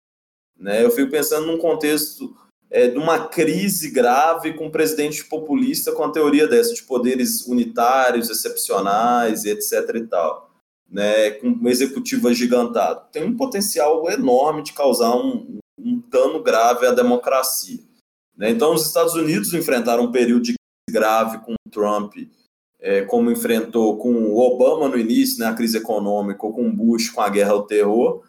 [0.57, 0.83] né?
[0.83, 2.35] Eu fico pensando num contexto
[2.69, 7.45] é, de uma crise grave com um presidente populista com a teoria dessa de poderes
[7.45, 10.49] unitários, excepcionais etc e tal,
[10.89, 11.31] né?
[11.31, 16.91] Com um executivo agigantado, tem um potencial enorme de causar um, um dano grave à
[16.91, 17.79] democracia.
[18.37, 18.49] Né?
[18.49, 20.55] Então, os Estados Unidos enfrentaram um período de
[20.91, 22.15] grave com o Trump,
[22.79, 26.73] é, como enfrentou com o Obama no início, né, a crise econômica, ou com o
[26.73, 28.23] Bush com a guerra ao terror.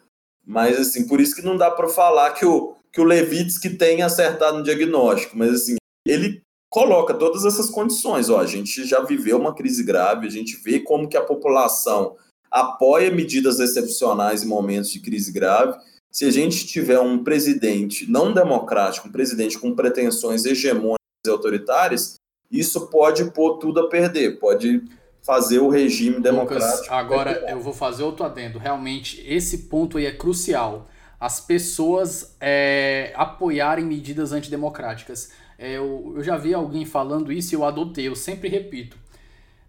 [0.45, 4.05] Mas, assim, por isso que não dá para falar que o, que o Levitsky tenha
[4.05, 8.29] acertado no diagnóstico, mas, assim, ele coloca todas essas condições.
[8.29, 12.15] Ó, a gente já viveu uma crise grave, a gente vê como que a população
[12.49, 15.79] apoia medidas excepcionais em momentos de crise grave.
[16.11, 22.15] Se a gente tiver um presidente não democrático, um presidente com pretensões hegemônicas e autoritárias,
[22.53, 24.83] isso pode pôr tudo a perder, pode
[25.23, 26.83] fazer o regime democrático.
[26.83, 28.59] Lucas, agora eu vou fazer outro adendo.
[28.59, 30.87] Realmente, esse ponto aí é crucial.
[31.19, 35.31] As pessoas é, apoiarem medidas antidemocráticas.
[35.57, 38.97] É, eu, eu já vi alguém falando isso e eu adotei, eu sempre repito.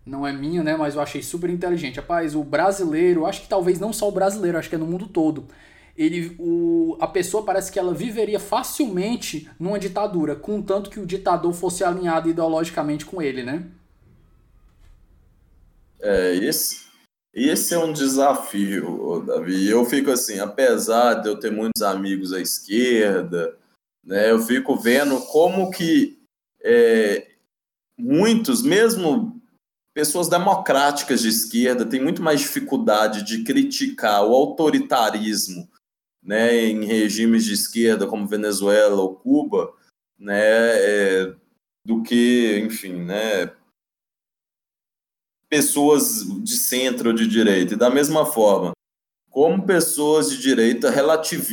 [0.05, 0.77] Não é minha, né?
[0.77, 1.97] Mas eu achei super inteligente.
[1.97, 5.07] Rapaz, o brasileiro, acho que talvez não só o brasileiro, acho que é no mundo
[5.07, 5.47] todo
[5.97, 11.53] ele, o, a pessoa parece que ela viveria facilmente numa ditadura, contanto que o ditador
[11.53, 13.67] fosse alinhado ideologicamente com ele, né?
[16.01, 16.85] É, esse,
[17.33, 19.69] esse é um desafio, Davi.
[19.69, 23.57] Eu fico assim, apesar de eu ter muitos amigos à esquerda,
[24.05, 26.19] né, eu fico vendo como que
[26.63, 27.27] é,
[27.97, 29.41] muitos, mesmo
[29.95, 35.69] pessoas democráticas de esquerda, têm muito mais dificuldade de criticar o autoritarismo
[36.25, 39.75] né, em regimes de esquerda como Venezuela ou Cuba,
[40.19, 41.35] né, é,
[41.85, 43.53] do que, enfim, né,
[45.49, 47.75] pessoas de centro ou de direita.
[47.75, 48.73] E da mesma forma,
[49.31, 51.53] como pessoas de direita relativizam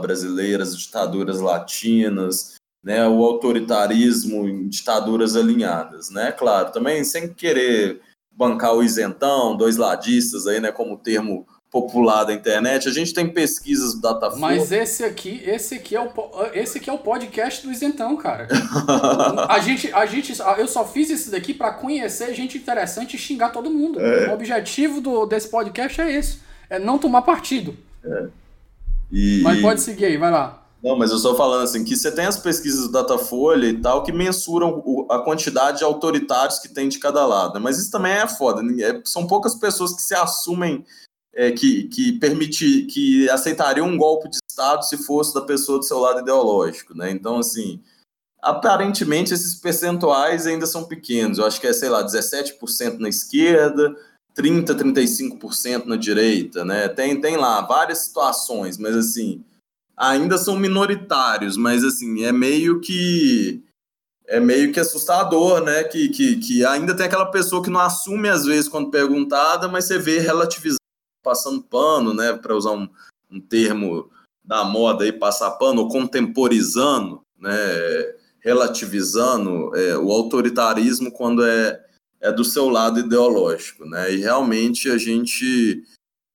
[0.00, 6.32] brasileiras, ditaduras latinas, né, o autoritarismo em ditaduras alinhadas, né?
[6.32, 12.32] Claro, também sem querer bancar o isentão, dois ladistas aí, né, como termo popular da
[12.32, 12.88] internet.
[12.88, 14.40] A gente tem pesquisas do Datafolha.
[14.40, 16.08] Mas esse aqui, esse aqui é o
[16.54, 18.46] esse aqui é o podcast do Isentão, cara.
[19.50, 23.48] a gente, a gente, eu só fiz isso daqui para conhecer gente interessante e xingar
[23.48, 24.00] todo mundo.
[24.00, 24.28] É.
[24.28, 26.38] O objetivo do, desse podcast é esse,
[26.70, 27.76] é não tomar partido.
[28.04, 28.28] É.
[29.10, 30.62] E, mas pode seguir aí, vai lá.
[30.80, 34.04] Não, mas eu estou falando assim, que você tem as pesquisas do Datafolha e tal,
[34.04, 37.60] que mensuram a quantidade de autoritários que tem de cada lado.
[37.60, 38.62] Mas isso também é foda.
[38.80, 40.84] É, são poucas pessoas que se assumem
[41.34, 45.84] é, que, que permite, que aceitariam um golpe de Estado se fosse da pessoa do
[45.84, 47.10] seu lado ideológico, né?
[47.10, 47.82] Então, assim,
[48.40, 51.38] aparentemente esses percentuais ainda são pequenos.
[51.38, 53.96] Eu acho que é, sei lá, 17% na esquerda,
[54.34, 56.88] 30, 35% na direita, né?
[56.88, 59.44] Tem, tem lá várias situações, mas assim,
[59.96, 63.62] ainda são minoritários, mas assim, é meio que
[64.26, 65.84] é meio que assustador, né?
[65.84, 69.84] Que, que, que ainda tem aquela pessoa que não assume às vezes quando perguntada, mas
[69.84, 70.83] você vê relativizando
[71.24, 72.88] passando pano, né, para usar um,
[73.30, 74.10] um, termo
[74.44, 77.50] da moda aí, passar pano, contemporizando, né,
[78.40, 81.82] relativizando é, o autoritarismo quando é,
[82.20, 85.82] é do seu lado ideológico, né, e realmente a gente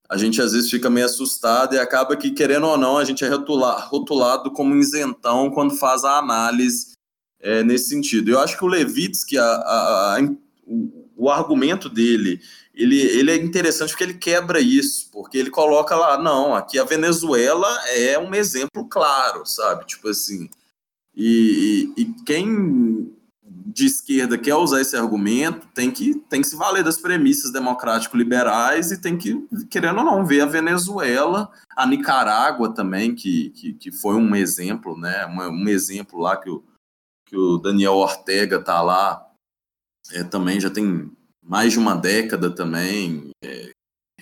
[0.09, 3.23] a gente às vezes fica meio assustado e acaba que, querendo ou não, a gente
[3.23, 6.93] é rotulado como isentão quando faz a análise
[7.39, 8.31] é, nesse sentido.
[8.31, 10.21] Eu acho que o Levitsky, a, a, a,
[10.65, 12.41] o, o argumento dele
[12.79, 16.85] ele, ele é interessante porque ele quebra isso, porque ele coloca lá, não, aqui a
[16.85, 19.85] Venezuela é um exemplo claro, sabe?
[19.85, 20.49] Tipo assim.
[21.13, 23.13] E, e, quem
[23.43, 28.91] de esquerda quer usar esse argumento tem que, tem que se valer das premissas democrático-liberais
[28.91, 33.91] e tem que, querendo ou não, ver a Venezuela, a Nicarágua também, que, que, que
[33.91, 35.25] foi um exemplo, né?
[35.25, 36.63] Um, um exemplo lá que o,
[37.25, 39.27] que o Daniel Ortega tá lá,
[40.13, 41.11] é, também já tem
[41.43, 43.69] mais de uma década também, é,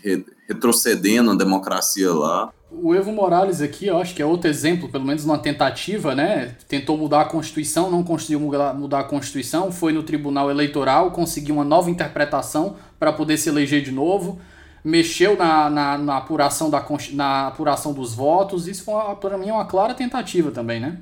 [0.03, 2.51] re, retrocedendo a democracia lá.
[2.69, 6.55] O Evo Morales aqui, eu acho que é outro exemplo, pelo menos uma tentativa, né?
[6.67, 11.63] Tentou mudar a Constituição, não conseguiu mudar a Constituição, foi no Tribunal Eleitoral, conseguiu uma
[11.63, 14.39] nova interpretação para poder se eleger de novo,
[14.83, 18.85] mexeu na, na, na, apuração, da, na apuração dos votos, isso
[19.21, 20.97] para mim é uma clara tentativa também, né?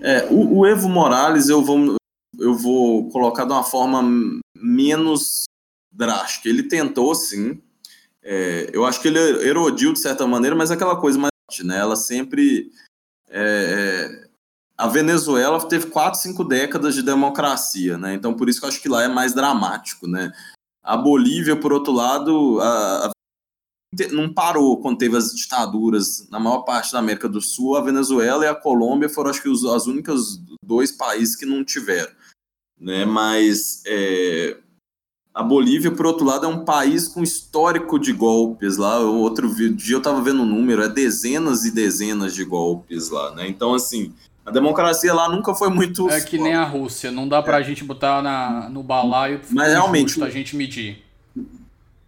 [0.00, 1.96] É, o, o Evo Morales eu vou,
[2.38, 4.02] eu vou colocar de uma forma
[4.56, 5.44] menos
[5.92, 6.48] drástica.
[6.48, 7.60] Ele tentou, sim.
[8.22, 11.30] É, eu acho que ele erodiu de certa maneira, mas é aquela coisa mais.
[11.62, 11.78] Né?
[11.78, 12.70] Ela sempre.
[13.28, 14.28] É, é,
[14.76, 18.14] a Venezuela teve quatro, cinco décadas de democracia, né?
[18.14, 20.32] Então por isso que eu acho que lá é mais dramático, né?
[20.82, 23.10] A Bolívia, por outro lado, a, a
[24.10, 27.76] não parou quando teve as ditaduras na maior parte da América do Sul.
[27.76, 31.64] A Venezuela e a Colômbia foram, acho que, os, as únicas dois países que não
[31.64, 32.12] tiveram
[32.84, 33.06] né?
[33.06, 34.58] Mas é,
[35.32, 39.00] a Bolívia, por outro lado, é um país com histórico de golpes lá.
[39.00, 43.34] O outro dia eu estava vendo um número, é dezenas e dezenas de golpes lá,
[43.34, 43.48] né?
[43.48, 44.12] Então, assim,
[44.44, 46.08] a democracia lá nunca foi muito.
[46.10, 47.64] É que nem a Rússia, não dá para a é.
[47.64, 51.02] gente botar na, no balaio Mas realmente a gente medir.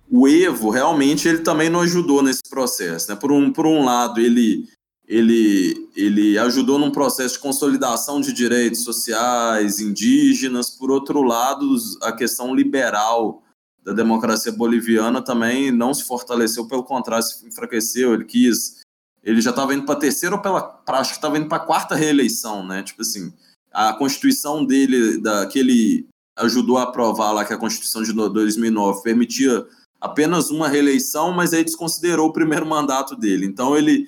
[0.08, 3.16] O Evo realmente ele também não ajudou nesse processo, né?
[3.16, 4.68] Por um, por um lado, ele
[5.08, 10.70] ele, ele ajudou num processo de consolidação de direitos sociais, indígenas.
[10.70, 13.42] Por outro lado, a questão liberal
[13.84, 18.14] da democracia boliviana também não se fortaleceu, pelo contrário, se enfraqueceu.
[18.14, 18.80] Ele quis.
[19.22, 20.82] Ele já estava indo para a terceira ou pela.
[20.88, 22.82] Acho que estava indo para a quarta reeleição, né?
[22.82, 23.32] Tipo assim,
[23.72, 28.12] a constituição dele, da, que ele ajudou a aprovar lá, que é a Constituição de
[28.12, 29.66] 2009 permitia
[30.00, 33.46] apenas uma reeleição, mas aí desconsiderou o primeiro mandato dele.
[33.46, 34.06] Então ele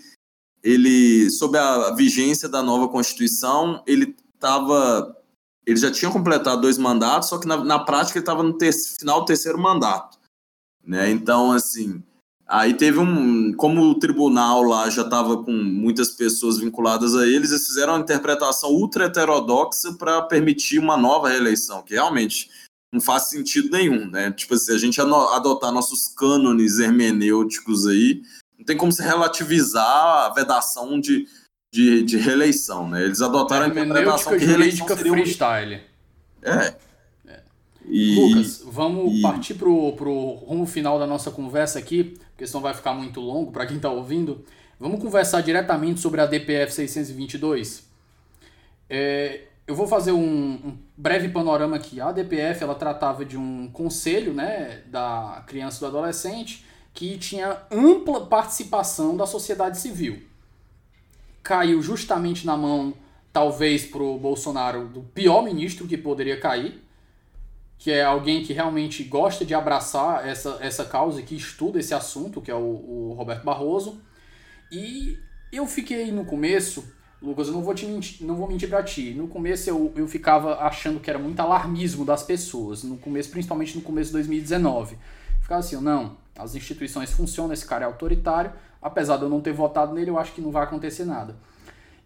[0.63, 5.17] ele, sob a vigência da nova Constituição, ele estava.
[5.67, 8.73] Ele já tinha completado dois mandatos, só que na, na prática ele estava no ter,
[8.73, 10.19] final do terceiro mandato.
[10.83, 11.11] Né?
[11.11, 12.03] Então, assim,
[12.47, 13.53] aí teve um.
[13.53, 18.01] Como o tribunal lá já estava com muitas pessoas vinculadas a eles, eles fizeram uma
[18.01, 22.49] interpretação ultra heterodoxa para permitir uma nova reeleição, que realmente
[22.93, 24.31] não faz sentido nenhum, né?
[24.33, 28.23] Tipo assim, a gente adotar nossos cânones hermenêuticos aí,
[28.69, 31.27] tem como se relativizar a vedação de,
[31.73, 33.03] de, de reeleição, né?
[33.03, 35.81] Eles adotaram a interpretação que reeleição seria freestyle.
[36.43, 36.75] É.
[37.27, 37.41] é.
[37.87, 39.23] E, Lucas, vamos e...
[39.23, 43.51] partir pro, pro rumo final da nossa conversa aqui, porque senão vai ficar muito longo
[43.51, 44.45] para quem está ouvindo.
[44.79, 47.89] Vamos conversar diretamente sobre a DPF 622?
[48.91, 52.03] É, eu vou fazer um, um, breve panorama aqui.
[52.03, 56.68] A DPF ela tratava de um conselho né, da criança e do adolescente
[56.99, 60.21] que tinha ampla participação da sociedade civil.
[61.45, 62.93] Caiu justamente na mão,
[63.33, 66.83] talvez, para o Bolsonaro, do pior ministro que poderia cair,
[67.79, 72.41] que é alguém que realmente gosta de abraçar essa, essa causa, que estuda esse assunto,
[72.41, 74.01] que é o, o Roberto Barroso.
[74.73, 75.17] E
[75.53, 76.85] eu fiquei no começo
[77.23, 79.15] Lucas, eu não vou, te mentir, não vou mentir pra ti.
[79.15, 82.83] No começo eu, eu ficava achando que era muito alarmismo das pessoas.
[82.83, 84.97] No começo, principalmente no começo de 2019.
[85.41, 88.53] Ficava assim, não, as instituições funcionam, esse cara é autoritário.
[88.81, 91.35] Apesar de eu não ter votado nele, eu acho que não vai acontecer nada.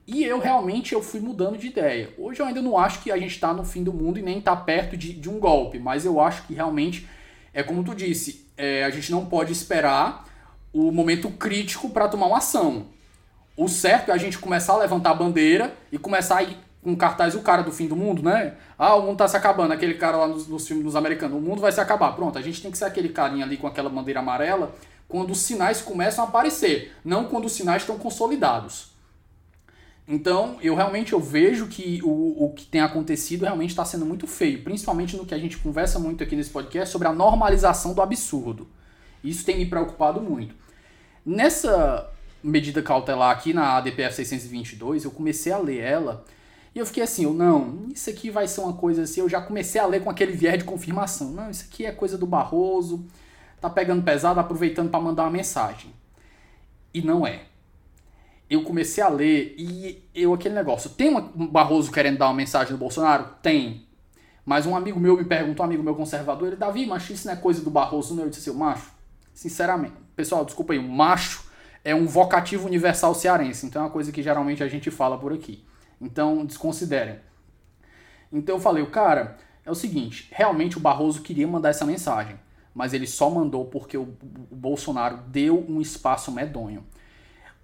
[0.06, 2.12] E eu realmente eu fui mudando de ideia.
[2.18, 4.38] Hoje eu ainda não acho que a gente está no fim do mundo e nem
[4.38, 5.78] está perto de, de um golpe.
[5.78, 7.06] Mas eu acho que realmente,
[7.52, 10.26] é como tu disse, é, a gente não pode esperar
[10.72, 12.86] o momento crítico para tomar uma ação.
[13.56, 16.46] O certo é a gente começar a levantar a bandeira e começar a
[16.82, 18.54] com cartaz o cara do fim do mundo, né?
[18.76, 21.40] Ah, o mundo tá se acabando, aquele cara lá nos, nos filmes dos americanos, o
[21.40, 22.12] mundo vai se acabar.
[22.12, 24.74] Pronto, a gente tem que ser aquele carinha ali com aquela bandeira amarela
[25.08, 28.90] quando os sinais começam a aparecer, não quando os sinais estão consolidados.
[30.08, 34.26] Então, eu realmente eu vejo que o, o que tem acontecido realmente está sendo muito
[34.26, 38.02] feio, principalmente no que a gente conversa muito aqui nesse podcast sobre a normalização do
[38.02, 38.66] absurdo.
[39.22, 40.54] Isso tem me preocupado muito.
[41.24, 42.10] Nessa
[42.42, 46.24] medida cautelar aqui na ADPF 622, eu comecei a ler ela
[46.74, 49.40] e eu fiquei assim, eu não, isso aqui vai ser uma coisa assim, eu já
[49.40, 51.30] comecei a ler com aquele viés de confirmação.
[51.30, 53.04] Não, isso aqui é coisa do Barroso,
[53.60, 55.92] tá pegando pesado, aproveitando para mandar uma mensagem.
[56.94, 57.42] E não é.
[58.48, 62.72] Eu comecei a ler e eu aquele negócio, tem um Barroso querendo dar uma mensagem
[62.72, 63.26] do Bolsonaro?
[63.42, 63.86] Tem.
[64.44, 67.34] Mas um amigo meu me perguntou, um amigo meu conservador, ele, Davi, mas isso não
[67.34, 68.24] é coisa do Barroso, não?
[68.24, 68.90] Eu disse assim, macho,
[69.34, 71.52] sinceramente, pessoal, desculpa aí, macho
[71.84, 75.32] é um vocativo universal cearense, então é uma coisa que geralmente a gente fala por
[75.32, 75.64] aqui.
[76.02, 77.20] Então, desconsiderem.
[78.32, 82.38] Então eu falei, o cara, é o seguinte, realmente o Barroso queria mandar essa mensagem,
[82.74, 84.02] mas ele só mandou porque o,
[84.50, 86.84] o Bolsonaro deu um espaço medonho.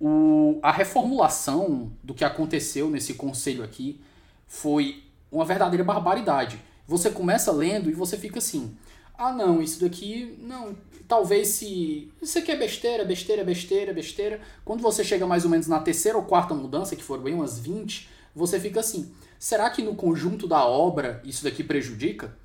[0.00, 4.00] O, a reformulação do que aconteceu nesse conselho aqui
[4.46, 6.60] foi uma verdadeira barbaridade.
[6.86, 8.76] Você começa lendo e você fica assim:
[9.16, 10.76] ah, não, isso daqui, não,
[11.08, 12.12] talvez se.
[12.22, 14.40] Isso aqui é besteira, besteira, besteira, besteira.
[14.64, 17.58] Quando você chega mais ou menos na terceira ou quarta mudança, que foram bem umas
[17.58, 18.08] 20,
[18.38, 22.36] você fica assim: será que no conjunto da obra isso daqui prejudica?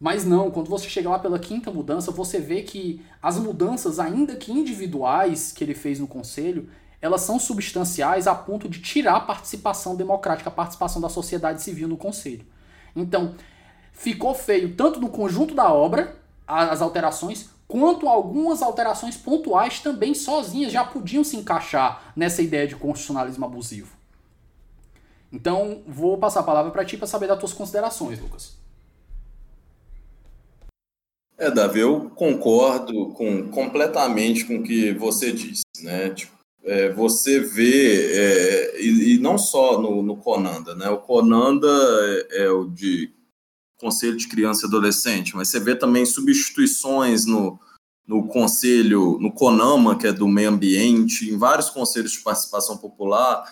[0.00, 4.34] Mas não, quando você chega lá pela quinta mudança, você vê que as mudanças, ainda
[4.34, 6.68] que individuais, que ele fez no conselho,
[7.00, 11.86] elas são substanciais a ponto de tirar a participação democrática, a participação da sociedade civil
[11.86, 12.44] no conselho.
[12.94, 13.34] Então,
[13.92, 20.72] ficou feio tanto no conjunto da obra, as alterações, quanto algumas alterações pontuais também sozinhas
[20.72, 23.93] já podiam se encaixar nessa ideia de constitucionalismo abusivo.
[25.34, 28.56] Então, vou passar a palavra para ti para saber das tuas considerações, Lucas.
[31.36, 36.10] É, Davi, eu concordo com, completamente com o que você disse, né?
[36.10, 36.32] Tipo,
[36.62, 40.88] é, você vê, é, e, e, não só no, no Conanda, né?
[40.88, 41.66] O Conanda
[42.30, 43.12] é, é o de
[43.76, 47.58] Conselho de Criança e Adolescente, mas você vê também substituições no,
[48.06, 53.44] no Conselho, no CONAMA, que é do meio ambiente, em vários conselhos de participação popular,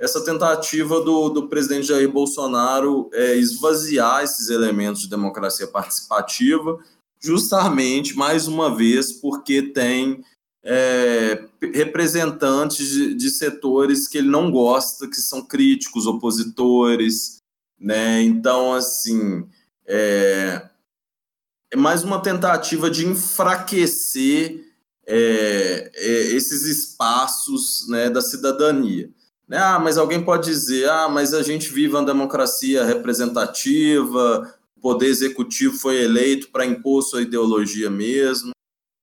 [0.00, 6.78] essa tentativa do, do presidente Jair Bolsonaro é esvaziar esses elementos de democracia participativa,
[7.20, 10.24] justamente, mais uma vez, porque tem
[10.64, 11.44] é,
[11.74, 17.36] representantes de, de setores que ele não gosta, que são críticos, opositores,
[17.78, 18.22] né?
[18.22, 19.46] Então, assim,
[19.86, 20.66] é,
[21.70, 24.64] é mais uma tentativa de enfraquecer
[25.06, 29.10] é, é, esses espaços né, da cidadania.
[29.52, 35.06] Ah, mas alguém pode dizer, ah, mas a gente vive uma democracia representativa, o poder
[35.06, 38.52] executivo foi eleito para impor sua ideologia mesmo,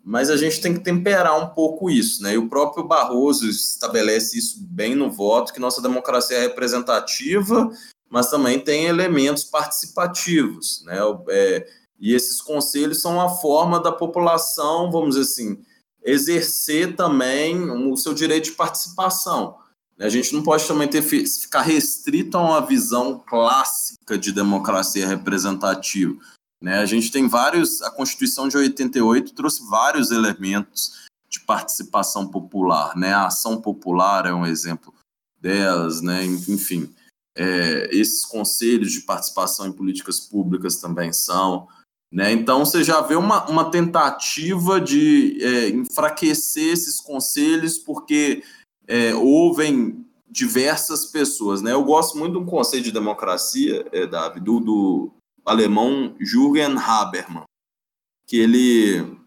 [0.03, 2.33] mas a gente tem que temperar um pouco isso, né?
[2.33, 7.69] E o próprio Barroso estabelece isso bem no voto, que nossa democracia é representativa
[8.09, 10.97] mas também tem elementos participativos, né?
[11.29, 11.67] É,
[11.99, 15.61] e esses conselhos são uma forma da população, vamos dizer assim,
[16.03, 19.57] exercer também o seu direito de participação.
[19.99, 26.15] A gente não pode também ter, ficar restrito a uma visão clássica de democracia representativa.
[26.61, 26.77] Né?
[26.77, 33.13] A gente tem vários, a Constituição de 88 trouxe vários elementos de participação popular, né?
[33.13, 34.93] A ação popular é um exemplo
[35.39, 36.23] delas, né?
[36.23, 36.93] Enfim,
[37.35, 41.67] é, esses conselhos de participação em políticas públicas também são.
[42.11, 42.31] Né?
[42.31, 48.41] Então você já vê uma, uma tentativa de é, enfraquecer esses conselhos, porque
[48.87, 51.61] é, ouvem diversas pessoas.
[51.61, 51.73] Né?
[51.73, 55.11] Eu gosto muito de um conceito de democracia, é, Davi, do, do
[55.45, 57.43] alemão Jürgen Habermas,
[58.27, 59.17] que ele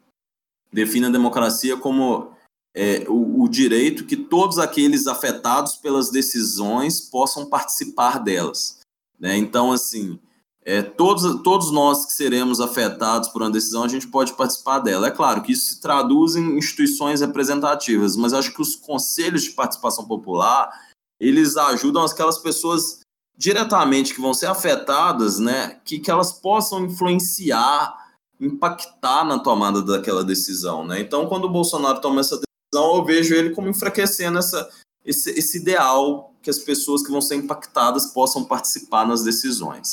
[0.73, 2.33] define a democracia como
[2.75, 8.81] é, o, o, direito que todos aqueles afetados pelas decisões possam participar delas.
[9.19, 9.37] Né?
[9.37, 10.19] Então, assim,
[10.63, 15.07] é, todos, todos nós que seremos afetados por uma decisão, a gente pode participar dela.
[15.07, 19.51] É claro que isso se traduz em instituições representativas, mas acho que os conselhos de
[19.51, 20.71] participação popular,
[21.19, 23.01] eles ajudam aquelas pessoas
[23.37, 27.97] diretamente que vão ser afetadas, né, que, que elas possam influenciar,
[28.39, 31.01] impactar na tomada daquela decisão, né?
[31.01, 34.69] Então, quando o Bolsonaro toma essa decisão, eu vejo ele como enfraquecendo essa,
[35.05, 39.93] esse, esse ideal que as pessoas que vão ser impactadas possam participar nas decisões.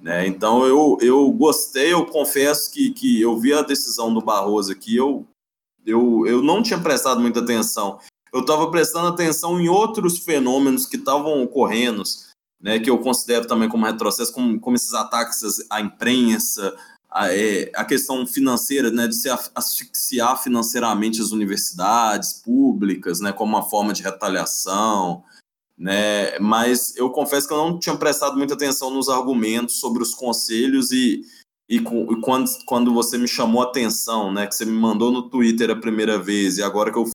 [0.00, 0.26] Né?
[0.26, 4.96] Então eu, eu gostei, eu confesso que, que eu vi a decisão do Barroso aqui,
[4.96, 5.26] eu,
[5.86, 7.98] eu, eu não tinha prestado muita atenção.
[8.32, 12.02] Eu estava prestando atenção em outros fenômenos que estavam ocorrendo,
[12.60, 16.74] né, que eu considero também como retrocesso, como, como esses ataques à imprensa,
[17.10, 23.54] a, é, a questão financeira, né, de se asfixiar financeiramente as universidades públicas, né, como
[23.54, 25.22] uma forma de retaliação,
[25.76, 26.38] né?
[26.38, 30.92] Mas eu confesso que eu não tinha prestado muita atenção nos argumentos sobre os conselhos
[30.92, 31.22] e,
[31.68, 34.46] e, e quando, quando você me chamou a atenção, né?
[34.46, 37.10] Que você me mandou no Twitter a primeira vez e agora que eu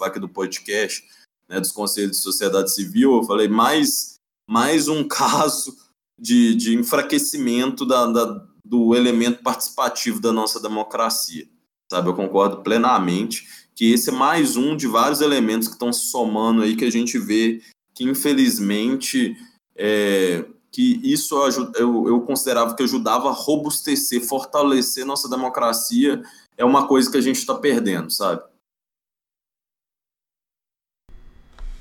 [0.00, 1.04] aqui do podcast,
[1.48, 4.14] né, dos conselhos de sociedade civil, eu falei mais
[4.48, 5.76] mais um caso
[6.20, 11.48] de, de enfraquecimento da, da, do elemento participativo da nossa democracia,
[11.90, 12.08] sabe?
[12.08, 16.62] Eu concordo plenamente que esse é mais um de vários elementos que estão se somando
[16.62, 17.60] aí que a gente vê
[17.94, 19.36] que infelizmente
[19.76, 21.36] é, que isso
[21.76, 26.22] eu, eu considerava que ajudava a robustecer, fortalecer nossa democracia
[26.56, 28.42] é uma coisa que a gente está perdendo, sabe?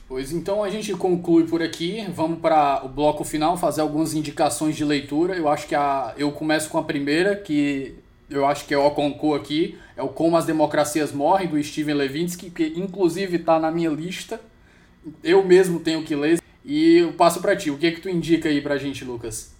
[0.07, 2.05] Pois então a gente conclui por aqui.
[2.13, 5.35] Vamos para o bloco final, fazer algumas indicações de leitura.
[5.35, 7.95] Eu acho que a, eu começo com a primeira, que
[8.33, 11.95] eu acho que é o concurso aqui, é o Como as Democracias Morrem, do Steven
[11.95, 14.41] Levinsky, que inclusive está na minha lista.
[15.23, 16.41] Eu mesmo tenho que ler.
[16.65, 17.69] E eu passo para ti.
[17.69, 19.53] O que é que tu indica aí para a gente, Lucas?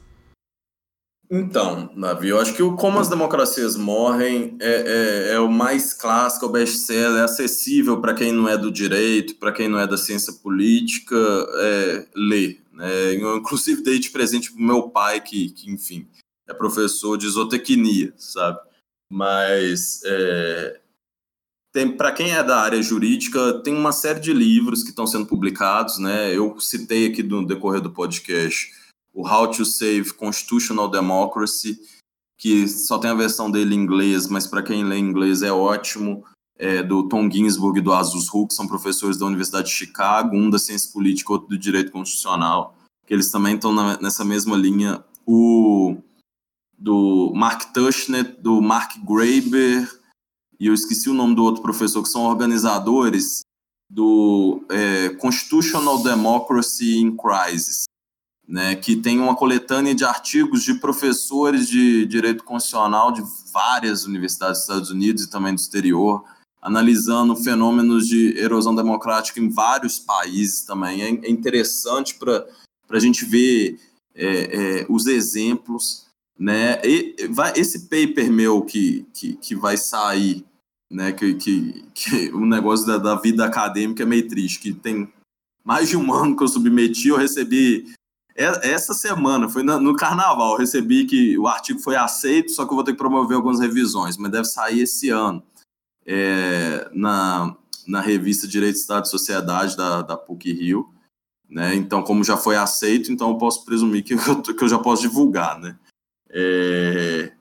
[1.30, 5.94] Então, Davi, eu acho que o Como as Democracias Morrem é, é, é o mais
[5.94, 9.80] clássico, é o best-seller, é acessível para quem não é do direito, para quem não
[9.80, 12.62] é da ciência política, é, ler.
[12.72, 13.16] Né?
[13.16, 16.08] Eu, inclusive, dei de presente para meu pai, que, que enfim,
[16.48, 18.60] é professor de zootecnia, sabe?
[19.10, 20.82] Mas é,
[21.74, 25.26] tem para quem é da área jurídica tem uma série de livros que estão sendo
[25.26, 26.36] publicados, né?
[26.36, 28.72] Eu citei aqui no decorrer do podcast
[29.14, 31.80] o How to Save Constitutional Democracy,
[32.38, 36.26] que só tem a versão dele em inglês, mas para quem lê inglês é ótimo.
[36.56, 40.52] É, do Tom Ginsburg e do Azus Hu, são professores da Universidade de Chicago, um
[40.52, 45.04] da ciência política, outro do direito constitucional, que eles também estão nessa mesma linha.
[45.26, 45.98] O
[46.84, 49.90] do Mark Tushnet, do Mark Graeber,
[50.60, 53.40] e eu esqueci o nome do outro professor, que são organizadores
[53.90, 57.86] do é, Constitutional Democracy in Crisis,
[58.46, 63.24] né, que tem uma coletânea de artigos de professores de direito constitucional de
[63.54, 66.26] várias universidades dos Estados Unidos e também do exterior,
[66.62, 71.02] analisando fenômenos de erosão democrática em vários países também.
[71.02, 72.46] É, é interessante para
[72.90, 73.80] a gente ver
[74.14, 76.03] é, é, os exemplos
[76.38, 76.82] né?
[76.84, 80.46] E vai, esse paper meu que, que, que vai sair,
[80.92, 81.12] né?
[81.12, 85.12] Que, que, que o negócio da, da vida acadêmica é meio triste, que tem
[85.64, 87.94] mais de um ano que eu submeti, eu recebi
[88.36, 92.84] essa semana, foi no carnaval, recebi que o artigo foi aceito, só que eu vou
[92.84, 95.44] ter que promover algumas revisões, mas deve sair esse ano
[96.06, 97.56] é, na,
[97.88, 100.90] na revista Direito, Estado e Sociedade da, da PUC Rio.
[101.48, 101.76] Né?
[101.76, 105.04] Então, como já foi aceito, então eu posso presumir que eu, que eu já posso
[105.04, 105.78] divulgar, né?
[106.34, 107.32] É,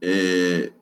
[0.00, 0.72] é,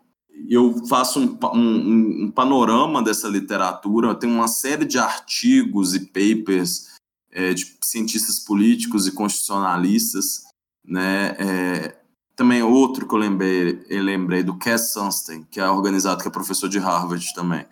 [0.49, 6.95] eu faço um, um, um, panorama dessa literatura, tem uma série de artigos e papers
[7.33, 10.45] é, de cientistas políticos e constitucionalistas,
[10.85, 11.35] né?
[11.39, 11.97] É,
[12.37, 16.31] também outro que eu lembrei, eu lembrei do Cass Sunstein, que é organizado, que é
[16.31, 17.65] professor de Harvard também,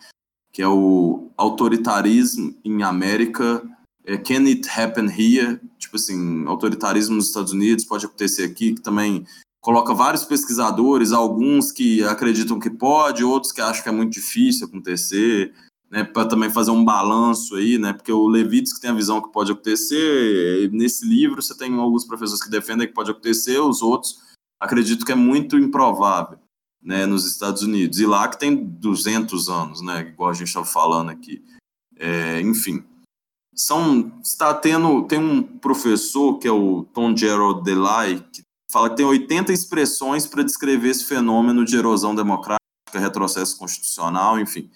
[0.51, 3.62] que é o Autoritarismo em América,
[4.05, 5.60] é, Can It Happen Here?
[5.78, 9.26] Tipo assim, autoritarismo nos Estados Unidos pode acontecer aqui, que também
[9.64, 14.66] coloca vários pesquisadores, alguns que acreditam que pode, outros que acham que é muito difícil
[14.66, 15.55] acontecer,
[15.90, 19.32] né, para também fazer um balanço aí, né, porque o Levitsky tem a visão que
[19.32, 24.18] pode acontecer, nesse livro você tem alguns professores que defendem que pode acontecer, os outros
[24.60, 26.39] acreditam que é muito improvável,
[26.82, 30.66] né, nos Estados Unidos, e lá que tem 200 anos, né, igual a gente estava
[30.66, 31.43] falando aqui,
[31.97, 32.85] é, enfim,
[33.55, 38.97] são, está tendo, tem um professor que é o Tom Gerald Delay, que fala que
[38.97, 42.60] tem 80 expressões para descrever esse fenômeno de erosão democrática,
[42.93, 44.70] retrocesso constitucional, enfim.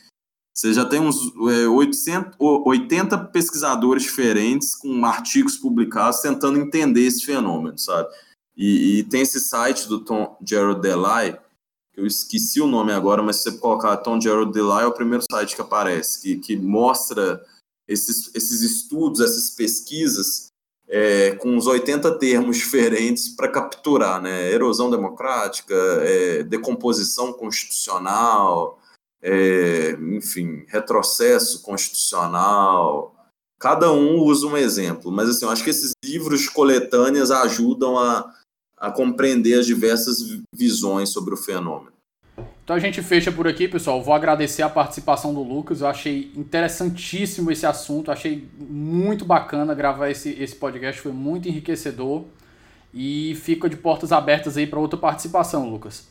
[0.54, 7.24] Você já tem uns é, 800, 80 pesquisadores diferentes com artigos publicados tentando entender esse
[7.24, 8.08] fenômeno, sabe?
[8.56, 11.38] E, e tem esse site do Tom Gerald Delay,
[11.96, 15.24] eu esqueci o nome agora, mas se você colocar Tom Gerald Delay é o primeiro
[15.30, 17.44] site que aparece, que, que mostra
[17.88, 20.48] esses, esses estudos, essas pesquisas
[20.88, 24.50] é, com uns 80 termos diferentes para capturar, né?
[24.50, 28.78] Erosão democrática, é, decomposição constitucional,
[29.22, 33.14] é, enfim, retrocesso constitucional.
[33.58, 38.32] Cada um usa um exemplo, mas assim, eu acho que esses livros coletâneas ajudam a,
[38.76, 40.18] a compreender as diversas
[40.54, 41.97] visões sobre o fenômeno.
[42.68, 44.02] Então a gente fecha por aqui, pessoal.
[44.02, 45.80] Vou agradecer a participação do Lucas.
[45.80, 48.10] Eu achei interessantíssimo esse assunto.
[48.10, 51.00] Achei muito bacana gravar esse, esse podcast.
[51.00, 52.24] Foi muito enriquecedor.
[52.92, 56.08] E fica de portas abertas aí para outra participação, Lucas.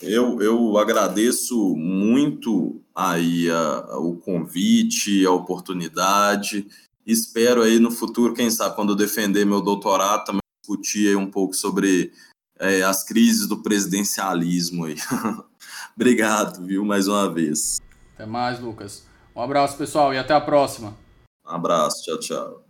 [0.00, 6.68] Eu, eu agradeço muito aí a, o convite, a oportunidade.
[7.04, 11.28] Espero aí no futuro, quem sabe, quando eu defender meu doutorado, também discutir aí um
[11.28, 12.12] pouco sobre
[12.60, 14.94] é, as crises do presidencialismo aí.
[15.98, 17.80] Obrigado, viu, mais uma vez.
[18.14, 19.04] Até mais, Lucas.
[19.34, 20.94] Um abraço, pessoal, e até a próxima.
[21.44, 22.67] Um abraço, tchau, tchau.